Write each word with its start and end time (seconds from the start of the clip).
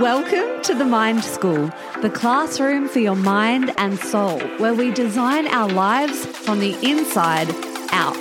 Welcome 0.00 0.62
to 0.62 0.72
the 0.72 0.86
Mind 0.86 1.22
School, 1.22 1.70
the 2.00 2.08
classroom 2.08 2.88
for 2.88 3.00
your 3.00 3.16
mind 3.16 3.74
and 3.76 3.98
soul, 3.98 4.40
where 4.56 4.72
we 4.72 4.90
design 4.90 5.46
our 5.48 5.68
lives 5.68 6.24
from 6.24 6.58
the 6.58 6.72
inside 6.82 7.50
out. 7.92 8.16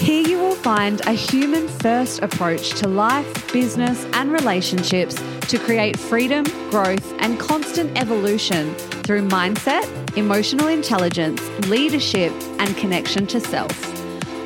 Here 0.00 0.26
you 0.26 0.38
will 0.40 0.56
find 0.56 1.00
a 1.06 1.12
human 1.12 1.68
first 1.68 2.20
approach 2.20 2.70
to 2.80 2.88
life, 2.88 3.52
business, 3.52 4.06
and 4.12 4.32
relationships 4.32 5.22
to 5.42 5.56
create 5.60 5.96
freedom, 5.96 6.42
growth, 6.70 7.14
and 7.20 7.38
constant 7.38 7.96
evolution 7.96 8.74
through 9.04 9.28
mindset, 9.28 9.86
emotional 10.16 10.66
intelligence, 10.66 11.40
leadership, 11.68 12.32
and 12.58 12.76
connection 12.76 13.24
to 13.28 13.38
self. 13.38 13.70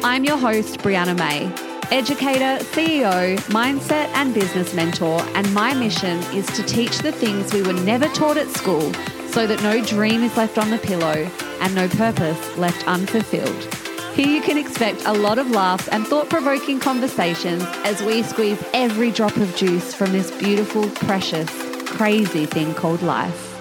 I'm 0.04 0.24
your 0.24 0.36
host, 0.36 0.80
Brianna 0.80 1.16
May 1.16 1.67
educator, 1.90 2.62
CEO, 2.64 3.38
mindset, 3.48 4.08
and 4.14 4.34
business 4.34 4.74
mentor, 4.74 5.20
and 5.34 5.52
my 5.54 5.72
mission 5.72 6.18
is 6.34 6.46
to 6.48 6.62
teach 6.62 6.98
the 6.98 7.12
things 7.12 7.52
we 7.52 7.62
were 7.62 7.72
never 7.72 8.06
taught 8.08 8.36
at 8.36 8.48
school 8.48 8.92
so 9.28 9.46
that 9.46 9.62
no 9.62 9.82
dream 9.84 10.22
is 10.22 10.36
left 10.36 10.58
on 10.58 10.70
the 10.70 10.78
pillow 10.78 11.30
and 11.60 11.74
no 11.74 11.88
purpose 11.88 12.56
left 12.58 12.86
unfulfilled. 12.86 13.74
Here 14.14 14.28
you 14.28 14.42
can 14.42 14.58
expect 14.58 15.02
a 15.06 15.12
lot 15.12 15.38
of 15.38 15.50
laughs 15.50 15.88
and 15.88 16.06
thought 16.06 16.28
provoking 16.28 16.78
conversations 16.78 17.62
as 17.84 18.02
we 18.02 18.22
squeeze 18.22 18.62
every 18.74 19.10
drop 19.10 19.36
of 19.36 19.54
juice 19.56 19.94
from 19.94 20.12
this 20.12 20.30
beautiful, 20.32 20.90
precious, 20.90 21.48
crazy 21.86 22.44
thing 22.44 22.74
called 22.74 23.00
life. 23.00 23.54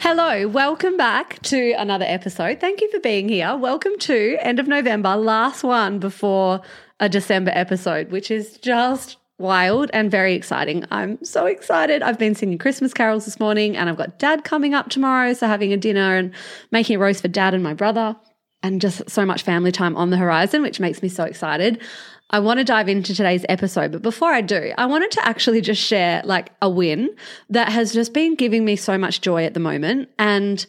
Hello, 0.00 0.48
welcome 0.48 0.96
back 0.96 1.40
to 1.42 1.72
another 1.74 2.04
episode. 2.08 2.58
Thank 2.58 2.80
you 2.80 2.90
for 2.90 2.98
being 2.98 3.28
here. 3.28 3.56
Welcome 3.56 3.96
to 4.00 4.36
end 4.40 4.58
of 4.58 4.66
November, 4.66 5.14
last 5.14 5.62
one 5.62 6.00
before 6.00 6.60
a 7.00 7.08
December 7.08 7.50
episode, 7.54 8.10
which 8.10 8.30
is 8.30 8.58
just 8.58 9.16
wild 9.38 9.90
and 9.92 10.10
very 10.10 10.34
exciting. 10.34 10.84
I'm 10.90 11.22
so 11.24 11.46
excited. 11.46 12.02
I've 12.02 12.18
been 12.18 12.34
singing 12.34 12.58
Christmas 12.58 12.94
carols 12.94 13.24
this 13.24 13.40
morning 13.40 13.76
and 13.76 13.90
I've 13.90 13.96
got 13.96 14.18
dad 14.18 14.44
coming 14.44 14.72
up 14.72 14.88
tomorrow. 14.88 15.32
So 15.34 15.46
having 15.46 15.72
a 15.72 15.76
dinner 15.76 16.16
and 16.16 16.32
making 16.70 16.96
a 16.96 16.98
roast 16.98 17.22
for 17.22 17.28
dad 17.28 17.52
and 17.54 17.62
my 17.62 17.74
brother 17.74 18.16
and 18.62 18.80
just 18.80 19.10
so 19.10 19.26
much 19.26 19.42
family 19.42 19.72
time 19.72 19.96
on 19.96 20.10
the 20.10 20.16
horizon, 20.16 20.62
which 20.62 20.78
makes 20.78 21.02
me 21.02 21.08
so 21.08 21.24
excited. 21.24 21.82
I 22.30 22.38
want 22.38 22.58
to 22.58 22.64
dive 22.64 22.88
into 22.88 23.14
today's 23.14 23.44
episode, 23.48 23.92
but 23.92 24.00
before 24.00 24.32
I 24.32 24.40
do, 24.40 24.72
I 24.78 24.86
wanted 24.86 25.10
to 25.12 25.26
actually 25.26 25.60
just 25.60 25.82
share 25.82 26.22
like 26.24 26.50
a 26.62 26.70
win 26.70 27.14
that 27.50 27.68
has 27.68 27.92
just 27.92 28.14
been 28.14 28.36
giving 28.36 28.64
me 28.64 28.76
so 28.76 28.96
much 28.96 29.20
joy 29.20 29.44
at 29.44 29.52
the 29.52 29.60
moment. 29.60 30.08
And 30.18 30.64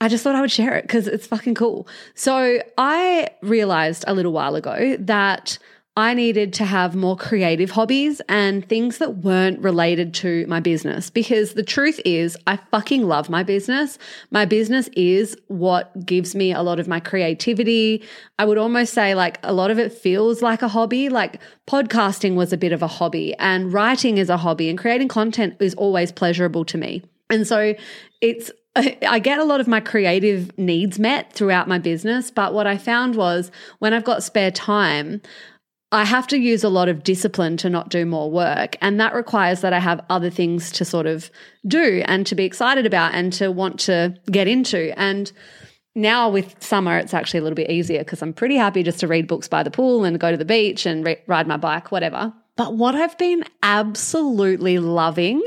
I 0.00 0.08
just 0.08 0.22
thought 0.22 0.36
I 0.36 0.40
would 0.40 0.52
share 0.52 0.76
it 0.76 0.82
because 0.82 1.08
it's 1.08 1.26
fucking 1.26 1.54
cool. 1.54 1.88
So 2.14 2.62
I 2.76 3.28
realized 3.42 4.04
a 4.06 4.14
little 4.14 4.32
while 4.32 4.54
ago 4.54 4.96
that 5.00 5.58
I 5.96 6.14
needed 6.14 6.52
to 6.52 6.64
have 6.64 6.94
more 6.94 7.16
creative 7.16 7.72
hobbies 7.72 8.22
and 8.28 8.64
things 8.68 8.98
that 8.98 9.16
weren't 9.16 9.58
related 9.58 10.14
to 10.14 10.46
my 10.46 10.60
business 10.60 11.10
because 11.10 11.54
the 11.54 11.64
truth 11.64 12.00
is, 12.04 12.36
I 12.46 12.54
fucking 12.70 13.02
love 13.02 13.28
my 13.28 13.42
business. 13.42 13.98
My 14.30 14.44
business 14.44 14.88
is 14.92 15.36
what 15.48 16.06
gives 16.06 16.36
me 16.36 16.52
a 16.52 16.62
lot 16.62 16.78
of 16.78 16.86
my 16.86 17.00
creativity. 17.00 18.04
I 18.38 18.44
would 18.44 18.58
almost 18.58 18.94
say, 18.94 19.16
like, 19.16 19.40
a 19.42 19.52
lot 19.52 19.72
of 19.72 19.80
it 19.80 19.92
feels 19.92 20.40
like 20.40 20.62
a 20.62 20.68
hobby. 20.68 21.08
Like, 21.08 21.40
podcasting 21.66 22.36
was 22.36 22.52
a 22.52 22.56
bit 22.56 22.70
of 22.70 22.80
a 22.80 22.86
hobby, 22.86 23.34
and 23.40 23.72
writing 23.72 24.18
is 24.18 24.30
a 24.30 24.36
hobby, 24.36 24.68
and 24.68 24.78
creating 24.78 25.08
content 25.08 25.56
is 25.58 25.74
always 25.74 26.12
pleasurable 26.12 26.64
to 26.66 26.78
me. 26.78 27.02
And 27.28 27.44
so 27.44 27.74
it's 28.20 28.52
I 29.08 29.18
get 29.18 29.38
a 29.38 29.44
lot 29.44 29.60
of 29.60 29.68
my 29.68 29.80
creative 29.80 30.56
needs 30.58 30.98
met 30.98 31.32
throughout 31.32 31.68
my 31.68 31.78
business, 31.78 32.30
but 32.30 32.54
what 32.54 32.66
I 32.66 32.78
found 32.78 33.16
was 33.16 33.50
when 33.78 33.92
I've 33.92 34.04
got 34.04 34.22
spare 34.22 34.50
time, 34.50 35.20
I 35.90 36.04
have 36.04 36.26
to 36.28 36.38
use 36.38 36.64
a 36.64 36.68
lot 36.68 36.88
of 36.88 37.02
discipline 37.02 37.56
to 37.58 37.70
not 37.70 37.88
do 37.88 38.04
more 38.04 38.30
work. 38.30 38.76
And 38.82 39.00
that 39.00 39.14
requires 39.14 39.62
that 39.62 39.72
I 39.72 39.78
have 39.78 40.04
other 40.10 40.28
things 40.28 40.70
to 40.72 40.84
sort 40.84 41.06
of 41.06 41.30
do 41.66 42.02
and 42.06 42.26
to 42.26 42.34
be 42.34 42.44
excited 42.44 42.84
about 42.84 43.14
and 43.14 43.32
to 43.34 43.50
want 43.50 43.80
to 43.80 44.14
get 44.30 44.48
into. 44.48 44.92
And 44.98 45.32
now 45.94 46.28
with 46.28 46.62
summer, 46.62 46.98
it's 46.98 47.14
actually 47.14 47.40
a 47.40 47.42
little 47.42 47.56
bit 47.56 47.70
easier 47.70 48.00
because 48.00 48.20
I'm 48.20 48.34
pretty 48.34 48.56
happy 48.56 48.82
just 48.82 49.00
to 49.00 49.08
read 49.08 49.26
books 49.26 49.48
by 49.48 49.62
the 49.62 49.70
pool 49.70 50.04
and 50.04 50.20
go 50.20 50.30
to 50.30 50.36
the 50.36 50.44
beach 50.44 50.84
and 50.84 51.06
re- 51.06 51.22
ride 51.26 51.46
my 51.46 51.56
bike, 51.56 51.90
whatever. 51.90 52.34
But 52.56 52.74
what 52.74 52.94
I've 52.94 53.16
been 53.16 53.44
absolutely 53.62 54.78
loving 54.78 55.42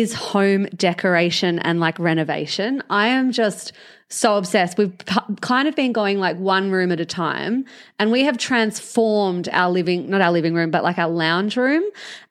is 0.00 0.12
home 0.12 0.66
decoration 0.74 1.60
and 1.60 1.78
like 1.78 1.96
renovation. 2.00 2.82
I 2.90 3.06
am 3.08 3.30
just 3.30 3.72
so 4.08 4.36
obsessed. 4.36 4.78
We've 4.78 4.96
p- 4.96 5.34
kind 5.40 5.66
of 5.66 5.74
been 5.74 5.92
going 5.92 6.18
like 6.18 6.36
one 6.36 6.70
room 6.70 6.92
at 6.92 7.00
a 7.00 7.06
time, 7.06 7.64
and 7.98 8.12
we 8.12 8.24
have 8.24 8.38
transformed 8.38 9.48
our 9.52 9.70
living, 9.70 10.08
not 10.10 10.20
our 10.20 10.32
living 10.32 10.54
room, 10.54 10.70
but 10.70 10.82
like 10.82 10.98
our 10.98 11.08
lounge 11.08 11.56
room. 11.56 11.84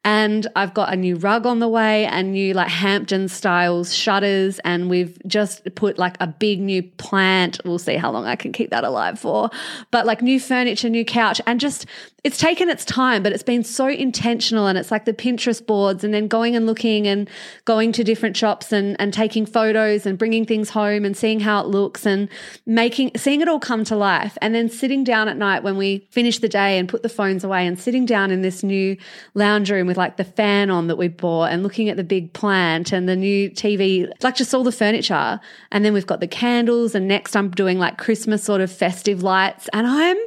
And 0.05 0.47
I've 0.57 0.73
got 0.73 0.91
a 0.91 0.97
new 0.97 1.15
rug 1.15 1.45
on 1.45 1.59
the 1.59 1.69
way 1.69 2.05
and 2.05 2.33
new 2.33 2.53
like 2.53 2.67
Hampton 2.67 3.29
styles 3.29 3.95
shutters. 3.95 4.59
And 4.59 4.89
we've 4.89 5.17
just 5.25 5.73
put 5.75 5.97
like 5.97 6.17
a 6.19 6.27
big 6.27 6.59
new 6.59 6.83
plant. 6.83 7.61
We'll 7.63 7.79
see 7.79 7.95
how 7.95 8.11
long 8.11 8.25
I 8.25 8.35
can 8.35 8.51
keep 8.51 8.69
that 8.71 8.83
alive 8.83 9.17
for. 9.17 9.49
But 9.91 10.05
like 10.05 10.21
new 10.21 10.41
furniture, 10.41 10.89
new 10.89 11.05
couch, 11.05 11.39
and 11.47 11.59
just 11.59 11.85
it's 12.25 12.37
taken 12.37 12.69
its 12.69 12.85
time, 12.85 13.23
but 13.23 13.31
it's 13.31 13.43
been 13.43 13.63
so 13.63 13.87
intentional. 13.87 14.67
And 14.67 14.77
it's 14.77 14.91
like 14.91 15.05
the 15.05 15.13
Pinterest 15.13 15.65
boards 15.65 16.03
and 16.03 16.13
then 16.13 16.27
going 16.27 16.55
and 16.55 16.65
looking 16.65 17.07
and 17.07 17.29
going 17.63 17.93
to 17.93 18.03
different 18.03 18.35
shops 18.35 18.73
and, 18.73 18.99
and 18.99 19.13
taking 19.13 19.45
photos 19.45 20.05
and 20.05 20.17
bringing 20.17 20.45
things 20.45 20.69
home 20.69 21.05
and 21.05 21.15
seeing 21.15 21.39
how 21.39 21.62
looks 21.67 22.05
and 22.05 22.29
making, 22.65 23.11
seeing 23.15 23.41
it 23.41 23.47
all 23.47 23.59
come 23.59 23.83
to 23.85 23.95
life. 23.95 24.37
And 24.41 24.53
then 24.53 24.69
sitting 24.69 25.03
down 25.03 25.27
at 25.27 25.37
night 25.37 25.63
when 25.63 25.77
we 25.77 26.07
finish 26.11 26.39
the 26.39 26.49
day 26.49 26.77
and 26.77 26.87
put 26.87 27.03
the 27.03 27.09
phones 27.09 27.43
away 27.43 27.65
and 27.65 27.79
sitting 27.79 28.05
down 28.05 28.31
in 28.31 28.41
this 28.41 28.63
new 28.63 28.97
lounge 29.33 29.71
room 29.71 29.87
with 29.87 29.97
like 29.97 30.17
the 30.17 30.23
fan 30.23 30.69
on 30.69 30.87
that 30.87 30.97
we 30.97 31.07
bought 31.07 31.51
and 31.51 31.63
looking 31.63 31.89
at 31.89 31.97
the 31.97 32.03
big 32.03 32.33
plant 32.33 32.91
and 32.91 33.07
the 33.07 33.15
new 33.15 33.49
TV, 33.49 34.11
like 34.21 34.35
just 34.35 34.53
all 34.53 34.63
the 34.63 34.71
furniture. 34.71 35.39
And 35.71 35.83
then 35.83 35.93
we've 35.93 36.07
got 36.07 36.19
the 36.19 36.27
candles. 36.27 36.95
And 36.95 37.07
next 37.07 37.35
I'm 37.35 37.51
doing 37.51 37.79
like 37.79 37.97
Christmas 37.97 38.43
sort 38.43 38.61
of 38.61 38.71
festive 38.71 39.23
lights. 39.23 39.69
And 39.73 39.87
I'm 39.87 40.17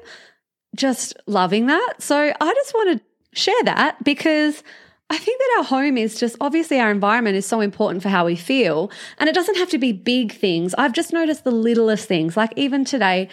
just 0.75 1.17
loving 1.27 1.67
that. 1.67 1.95
So 1.99 2.17
I 2.17 2.55
just 2.55 2.75
want 2.75 2.99
to 2.99 3.39
share 3.39 3.63
that 3.65 4.03
because 4.05 4.63
I 5.09 5.19
think 5.19 5.39
that 5.39 5.57
our 5.59 5.65
home 5.65 5.97
is 5.97 6.19
just 6.19 6.37
obviously 6.41 6.81
our 6.81 6.91
environment 6.91 7.37
is 7.37 7.47
so 7.47 7.61
important 7.61 8.03
for 8.03 8.09
how 8.09 8.27
we 8.27 8.35
feel. 8.35 8.91
And 9.19 9.29
it 9.29 9.35
doesn't 9.35 9.57
have 9.57 9.71
to 9.71 9.79
be 9.79 9.93
big 9.93 10.33
things. 10.33 10.75
I've 10.75 10.93
just 10.93 11.13
noticed 11.13 11.45
the 11.45 11.53
littlest 11.53 12.09
things. 12.09 12.37
Like 12.37 12.53
even 12.57 12.85
today, 12.85 13.29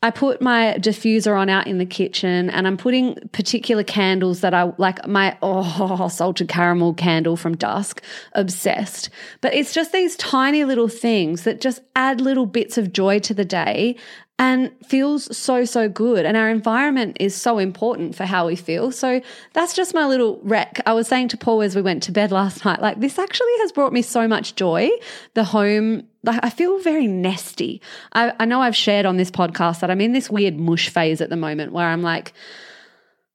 I 0.00 0.12
put 0.12 0.40
my 0.40 0.76
diffuser 0.78 1.36
on 1.36 1.48
out 1.48 1.66
in 1.66 1.78
the 1.78 1.84
kitchen 1.84 2.50
and 2.50 2.68
I'm 2.68 2.76
putting 2.76 3.16
particular 3.32 3.82
candles 3.82 4.42
that 4.42 4.54
I 4.54 4.72
like 4.78 5.04
my 5.08 5.36
oh 5.42 6.06
salted 6.08 6.48
caramel 6.48 6.94
candle 6.94 7.36
from 7.36 7.56
dusk 7.56 8.00
obsessed 8.32 9.10
but 9.40 9.54
it's 9.54 9.74
just 9.74 9.90
these 9.90 10.16
tiny 10.16 10.64
little 10.64 10.86
things 10.86 11.42
that 11.42 11.60
just 11.60 11.80
add 11.96 12.20
little 12.20 12.46
bits 12.46 12.78
of 12.78 12.92
joy 12.92 13.18
to 13.20 13.34
the 13.34 13.44
day 13.44 13.96
and 14.38 14.70
feels 14.86 15.36
so, 15.36 15.64
so 15.64 15.88
good. 15.88 16.24
And 16.24 16.36
our 16.36 16.48
environment 16.48 17.16
is 17.18 17.34
so 17.34 17.58
important 17.58 18.14
for 18.14 18.24
how 18.24 18.46
we 18.46 18.54
feel. 18.54 18.92
So 18.92 19.20
that's 19.52 19.74
just 19.74 19.94
my 19.94 20.06
little 20.06 20.38
wreck. 20.42 20.80
I 20.86 20.92
was 20.92 21.08
saying 21.08 21.28
to 21.28 21.36
Paul 21.36 21.62
as 21.62 21.74
we 21.74 21.82
went 21.82 22.04
to 22.04 22.12
bed 22.12 22.30
last 22.30 22.64
night, 22.64 22.80
like 22.80 23.00
this 23.00 23.18
actually 23.18 23.52
has 23.58 23.72
brought 23.72 23.92
me 23.92 24.00
so 24.00 24.28
much 24.28 24.54
joy. 24.54 24.90
The 25.34 25.42
home, 25.42 26.04
like 26.22 26.38
I 26.42 26.50
feel 26.50 26.78
very 26.80 27.08
nesty. 27.08 27.82
I, 28.12 28.32
I 28.38 28.44
know 28.44 28.62
I've 28.62 28.76
shared 28.76 29.06
on 29.06 29.16
this 29.16 29.30
podcast 29.30 29.80
that 29.80 29.90
I'm 29.90 30.00
in 30.00 30.12
this 30.12 30.30
weird 30.30 30.56
mush 30.56 30.88
phase 30.88 31.20
at 31.20 31.30
the 31.30 31.36
moment 31.36 31.72
where 31.72 31.86
I'm 31.86 32.02
like, 32.02 32.32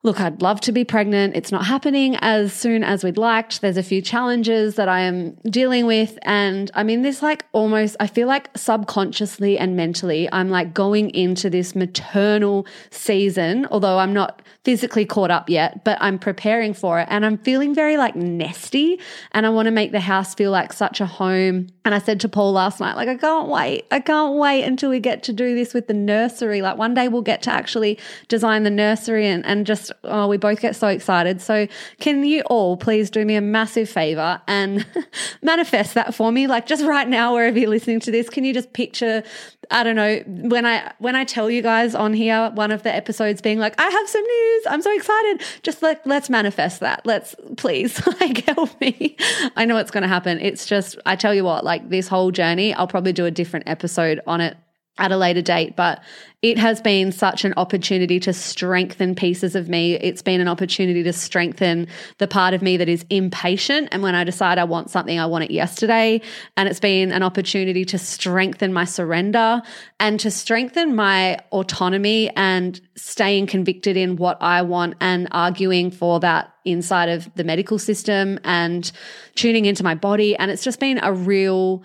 Look, 0.06 0.20
I'd 0.20 0.42
love 0.42 0.60
to 0.62 0.74
be 0.74 0.84
pregnant. 0.84 1.34
It's 1.34 1.50
not 1.50 1.66
happening 1.66 2.18
as 2.18 2.52
soon 2.52 2.84
as 2.84 3.06
we'd 3.06 3.18
liked. 3.18 3.62
There's 3.62 3.78
a 3.78 3.84
few 3.84 4.02
challenges 4.02 4.76
that 4.76 4.90
I 4.90 5.00
am 5.00 5.36
dealing 5.46 5.86
with. 5.86 6.20
And 6.24 6.70
I'm 6.74 6.90
in 6.90 7.04
this 7.04 7.22
like 7.22 7.46
almost, 7.54 7.96
I 8.02 8.08
feel 8.08 8.28
like 8.28 8.50
subconsciously 8.54 9.58
and 9.58 9.78
mentally, 9.78 10.28
I'm 10.34 10.50
like 10.50 10.74
going 10.74 11.10
into 11.12 11.50
this 11.50 11.74
maternal 11.74 12.68
season, 12.92 13.66
although 13.72 13.98
I'm 13.98 14.12
not 14.12 14.42
physically 14.66 15.06
caught 15.06 15.32
up 15.32 15.50
yet, 15.50 15.86
but 15.86 15.98
I'm 16.02 16.20
preparing 16.20 16.74
for 16.74 17.00
it. 17.00 17.08
And 17.10 17.26
I'm 17.26 17.38
feeling 17.38 17.74
very 17.74 17.96
like 17.96 18.14
nesty. 18.14 19.00
And 19.32 19.46
I 19.46 19.52
want 19.52 19.68
to 19.68 19.72
make 19.72 19.94
the 19.94 20.02
house 20.02 20.36
feel 20.36 20.52
like 20.52 20.74
such 20.74 21.00
a 21.00 21.06
home. 21.06 21.68
And 21.86 21.96
I 21.96 22.00
said 22.00 22.20
to 22.22 22.30
Paul 22.30 22.52
last 22.52 22.82
night, 22.82 22.98
like, 22.98 23.08
I 23.08 23.16
can't 23.16 23.48
wait. 23.48 23.86
I 23.90 24.02
can't 24.02 24.36
wait 24.36 24.64
until 24.64 24.90
we 24.90 25.00
get 25.00 25.24
to 25.24 25.34
do 25.34 25.56
this 25.56 25.74
with 25.74 25.88
the 25.88 25.94
nursery. 25.94 26.62
Like 26.62 26.78
one 26.78 26.94
day 26.94 27.08
we'll 27.08 27.22
get 27.22 27.42
to 27.44 27.52
actually 27.52 27.98
design 28.28 28.64
the 28.64 28.70
nursery 28.70 29.28
and, 29.28 29.46
and 29.46 29.66
just 29.66 29.93
oh, 30.04 30.28
we 30.28 30.38
both 30.38 30.60
get 30.60 30.76
so 30.76 30.88
excited. 30.88 31.42
So, 31.42 31.68
can 32.00 32.24
you 32.24 32.42
all 32.44 32.78
please 32.78 33.10
do 33.10 33.26
me 33.26 33.36
a 33.36 33.42
massive 33.42 33.90
favor 33.90 34.42
and 34.48 34.86
manifest 35.42 35.94
that 35.94 36.14
for 36.14 36.32
me? 36.32 36.48
Like 36.48 36.66
just 36.66 36.84
right 36.84 37.08
now, 37.08 37.34
wherever 37.34 37.58
you're 37.58 37.70
listening 37.70 38.00
to 38.02 38.12
this, 38.12 38.30
can 38.30 38.44
you 38.44 38.54
just 38.54 38.74
picture? 38.74 39.24
I 39.72 39.84
don't 39.84 39.96
know 39.96 40.22
when 40.26 40.66
I 40.66 40.92
when 41.00 41.16
I 41.16 41.24
tell 41.24 41.50
you 41.50 41.62
guys 41.62 41.96
on 41.96 42.14
here 42.14 42.52
one 42.54 42.72
of 42.72 42.84
the 42.84 42.94
episodes 42.94 43.42
being 43.42 43.60
like, 43.60 43.80
I 43.80 43.90
have 43.90 44.10
some 44.10 44.24
news. 44.24 44.64
I'm 44.68 44.82
so 44.82 44.94
excited. 44.96 45.42
Just 45.64 45.82
like 45.82 46.06
let's 46.06 46.30
manifest 46.30 46.80
that. 46.82 47.06
Let's 47.06 47.36
please 47.58 48.06
like 48.22 48.46
help 48.46 48.80
me. 48.82 49.16
I 49.56 49.66
know 49.66 49.78
it's 49.78 49.92
going 49.92 50.04
to 50.04 50.08
happen. 50.08 50.40
It's 50.40 50.66
just 50.66 50.98
I 51.06 51.16
tell 51.16 51.34
you 51.34 51.44
what, 51.44 51.64
like 51.64 51.90
this 51.90 52.08
whole 52.08 52.32
journey, 52.32 52.74
I'll 52.74 52.88
probably 52.88 53.14
do 53.14 53.26
a 53.26 53.32
different 53.32 53.68
episode 53.68 54.20
on 54.28 54.42
it 54.42 54.58
at 54.98 55.12
a 55.12 55.18
later 55.18 55.42
date, 55.42 55.76
but 55.76 56.04
it 56.44 56.58
has 56.60 56.82
been 56.82 57.12
such 57.12 57.46
an 57.46 57.54
opportunity 57.58 58.20
to 58.20 58.34
strengthen 58.34 59.16
pieces 59.16 59.56
of 59.56 59.70
me. 59.70 59.94
It's 59.94 60.22
been 60.22 60.40
an 60.40 60.48
opportunity 60.48 61.02
to 61.02 61.14
strengthen 61.14 61.88
the 62.20 62.28
part 62.28 62.54
of 62.54 62.62
me 62.62 62.78
that 62.78 62.90
is 62.90 63.06
impatient. 63.10 63.88
And 63.92 64.04
when 64.04 64.14
I 64.14 64.24
decide 64.24 64.60
I 64.60 64.66
want 64.66 64.92
something, 64.92 65.18
I 65.18 65.26
want 65.26 65.46
it 65.46 65.52
yesterday. 65.52 66.22
And 66.58 66.70
it's 66.70 66.82
been 66.82 67.12
an 67.12 67.24
opportunity 67.24 67.86
to 67.86 67.98
strengthen 67.98 68.74
my 68.74 68.84
surrender 68.84 69.62
and 70.00 70.20
to 70.20 70.30
strengthen 70.30 70.96
my 70.96 71.40
autonomy 71.52 72.30
and 72.36 72.80
staying 72.96 73.48
convicted 73.48 73.98
in 73.98 74.18
what 74.18 74.38
I 74.42 74.62
want 74.62 74.96
and 75.00 75.30
arguing 75.32 75.92
for 75.92 76.20
that 76.20 76.54
inside 76.66 77.10
of 77.10 77.34
the 77.36 77.44
medical 77.44 77.80
system 77.80 78.38
and 78.44 78.92
tuning 79.36 79.66
into 79.66 79.84
my 79.84 79.96
body. 79.96 80.36
And 80.36 80.52
it's 80.52 80.64
just 80.64 80.80
been 80.80 81.00
a 81.02 81.14
real, 81.14 81.84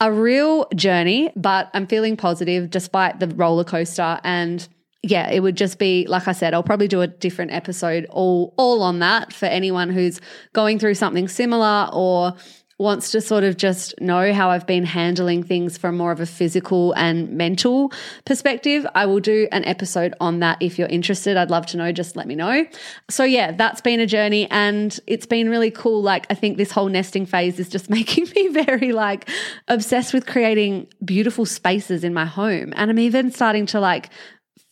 a 0.00 0.12
real 0.12 0.66
journey, 0.74 1.30
but 1.36 1.70
I'm 1.74 1.86
feeling 1.86 2.16
positive 2.16 2.70
despite 2.70 3.20
the 3.20 3.28
roller 3.28 3.64
coaster. 3.64 4.18
And 4.24 4.66
yeah, 5.02 5.30
it 5.30 5.40
would 5.40 5.56
just 5.56 5.78
be 5.78 6.06
like 6.08 6.26
I 6.28 6.32
said, 6.32 6.54
I'll 6.54 6.62
probably 6.62 6.88
do 6.88 7.02
a 7.02 7.06
different 7.06 7.52
episode 7.52 8.06
all 8.10 8.54
all 8.56 8.82
on 8.82 9.00
that 9.00 9.32
for 9.32 9.46
anyone 9.46 9.90
who's 9.90 10.20
going 10.52 10.78
through 10.78 10.94
something 10.94 11.28
similar 11.28 11.88
or 11.92 12.34
wants 12.78 13.12
to 13.12 13.20
sort 13.20 13.44
of 13.44 13.56
just 13.56 13.94
know 14.00 14.32
how 14.32 14.50
I've 14.50 14.66
been 14.66 14.84
handling 14.84 15.42
things 15.42 15.78
from 15.78 15.96
more 15.96 16.10
of 16.10 16.20
a 16.20 16.26
physical 16.26 16.92
and 16.94 17.30
mental 17.30 17.92
perspective, 18.24 18.86
I 18.94 19.06
will 19.06 19.20
do 19.20 19.48
an 19.52 19.64
episode 19.64 20.14
on 20.20 20.40
that 20.40 20.58
if 20.60 20.78
you're 20.78 20.88
interested. 20.88 21.36
I'd 21.36 21.50
love 21.50 21.66
to 21.66 21.76
know, 21.76 21.92
just 21.92 22.16
let 22.16 22.26
me 22.26 22.34
know. 22.34 22.66
So, 23.08 23.24
yeah, 23.24 23.52
that's 23.52 23.80
been 23.80 24.00
a 24.00 24.06
journey 24.06 24.50
and 24.50 24.98
it's 25.06 25.26
been 25.26 25.48
really 25.48 25.70
cool. 25.70 26.02
Like, 26.02 26.26
I 26.30 26.34
think 26.34 26.56
this 26.56 26.72
whole 26.72 26.88
nesting 26.88 27.26
phase 27.26 27.60
is 27.60 27.68
just 27.68 27.88
making 27.94 28.28
me 28.34 28.48
very 28.48 28.92
like 28.92 29.28
obsessed 29.68 30.12
with 30.12 30.26
creating 30.26 30.88
beautiful 31.04 31.46
spaces 31.46 32.02
in 32.02 32.12
my 32.12 32.24
home. 32.24 32.72
And 32.76 32.90
I'm 32.90 32.98
even 32.98 33.30
starting 33.30 33.66
to 33.66 33.80
like 33.80 34.10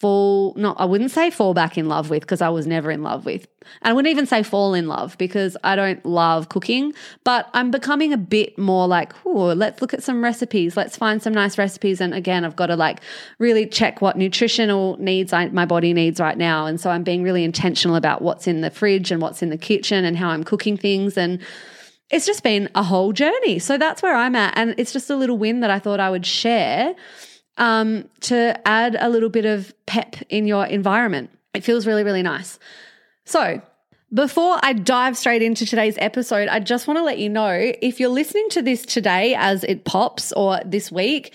fall 0.02 0.52
not 0.56 0.78
I 0.80 0.84
wouldn't 0.84 1.12
say 1.12 1.30
fall 1.30 1.54
back 1.54 1.78
in 1.78 1.88
love 1.88 2.10
with 2.10 2.22
because 2.22 2.42
I 2.42 2.48
was 2.48 2.66
never 2.66 2.90
in 2.90 3.04
love 3.04 3.24
with. 3.24 3.46
And 3.82 3.90
I 3.90 3.92
wouldn't 3.92 4.10
even 4.10 4.26
say 4.26 4.42
fall 4.42 4.74
in 4.74 4.88
love 4.88 5.16
because 5.16 5.56
I 5.62 5.76
don't 5.76 6.04
love 6.04 6.48
cooking, 6.48 6.92
but 7.22 7.48
I'm 7.54 7.70
becoming 7.70 8.12
a 8.12 8.16
bit 8.16 8.58
more 8.58 8.88
like, 8.88 9.12
oh, 9.24 9.52
let's 9.52 9.80
look 9.80 9.94
at 9.94 10.02
some 10.02 10.24
recipes. 10.24 10.76
Let's 10.76 10.96
find 10.96 11.22
some 11.22 11.32
nice 11.32 11.56
recipes 11.56 12.00
and 12.00 12.12
again, 12.14 12.44
I've 12.44 12.56
got 12.56 12.66
to 12.66 12.76
like 12.76 13.00
really 13.38 13.64
check 13.64 14.02
what 14.02 14.18
nutritional 14.18 14.96
needs 14.98 15.32
I, 15.32 15.46
my 15.50 15.66
body 15.66 15.92
needs 15.92 16.18
right 16.18 16.36
now 16.36 16.66
and 16.66 16.80
so 16.80 16.90
I'm 16.90 17.04
being 17.04 17.22
really 17.22 17.44
intentional 17.44 17.94
about 17.94 18.22
what's 18.22 18.48
in 18.48 18.60
the 18.60 18.70
fridge 18.70 19.12
and 19.12 19.22
what's 19.22 19.40
in 19.40 19.50
the 19.50 19.56
kitchen 19.56 20.04
and 20.04 20.16
how 20.16 20.30
I'm 20.30 20.42
cooking 20.42 20.76
things 20.76 21.16
and 21.16 21.38
it's 22.10 22.26
just 22.26 22.42
been 22.42 22.68
a 22.74 22.82
whole 22.82 23.12
journey. 23.12 23.60
So 23.60 23.78
that's 23.78 24.02
where 24.02 24.16
I'm 24.16 24.34
at 24.34 24.54
and 24.56 24.74
it's 24.78 24.92
just 24.92 25.10
a 25.10 25.16
little 25.16 25.38
win 25.38 25.60
that 25.60 25.70
I 25.70 25.78
thought 25.78 26.00
I 26.00 26.10
would 26.10 26.26
share 26.26 26.96
um, 27.58 28.08
to 28.20 28.60
add 28.66 28.96
a 28.98 29.08
little 29.08 29.28
bit 29.28 29.44
of 29.44 29.74
pep 29.86 30.16
in 30.28 30.46
your 30.46 30.66
environment. 30.66 31.30
It 31.54 31.64
feels 31.64 31.86
really, 31.86 32.04
really 32.04 32.22
nice. 32.22 32.58
So, 33.24 33.60
before 34.12 34.58
I 34.62 34.74
dive 34.74 35.16
straight 35.16 35.40
into 35.40 35.64
today's 35.64 35.96
episode, 35.98 36.48
I 36.48 36.60
just 36.60 36.86
want 36.86 36.98
to 36.98 37.02
let 37.02 37.18
you 37.18 37.30
know 37.30 37.72
if 37.80 37.98
you're 37.98 38.10
listening 38.10 38.48
to 38.50 38.62
this 38.62 38.84
today 38.84 39.34
as 39.34 39.64
it 39.64 39.84
pops 39.84 40.32
or 40.32 40.60
this 40.66 40.92
week, 40.92 41.32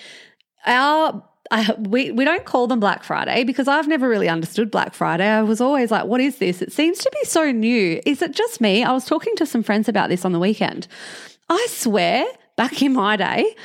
our 0.66 1.24
I, 1.50 1.74
we, 1.80 2.12
we 2.12 2.26
don't 2.26 2.46
call 2.46 2.68
them 2.68 2.80
Black 2.80 3.04
Friday 3.04 3.44
because 3.44 3.68
I've 3.68 3.88
never 3.88 4.10
really 4.10 4.28
understood 4.28 4.70
Black 4.70 4.94
Friday. 4.94 5.28
I 5.28 5.42
was 5.44 5.62
always 5.62 5.92
like, 5.92 6.06
what 6.06 6.20
is 6.20 6.38
this? 6.40 6.62
It 6.62 6.74
seems 6.74 6.98
to 7.00 7.12
be 7.14 7.26
so 7.26 7.52
new. 7.52 8.02
Is 8.06 8.22
it 8.22 8.34
just 8.34 8.60
me? 8.60 8.84
I 8.84 8.92
was 8.92 9.06
talking 9.06 9.36
to 9.38 9.46
some 9.46 9.64
friends 9.64 9.88
about 9.88 10.10
this 10.10 10.26
on 10.26 10.34
the 10.34 10.40
weekend. 10.40 10.88
I 11.50 11.66
swear, 11.70 12.26
back 12.58 12.82
in 12.82 12.94
my 12.94 13.16
day, 13.16 13.56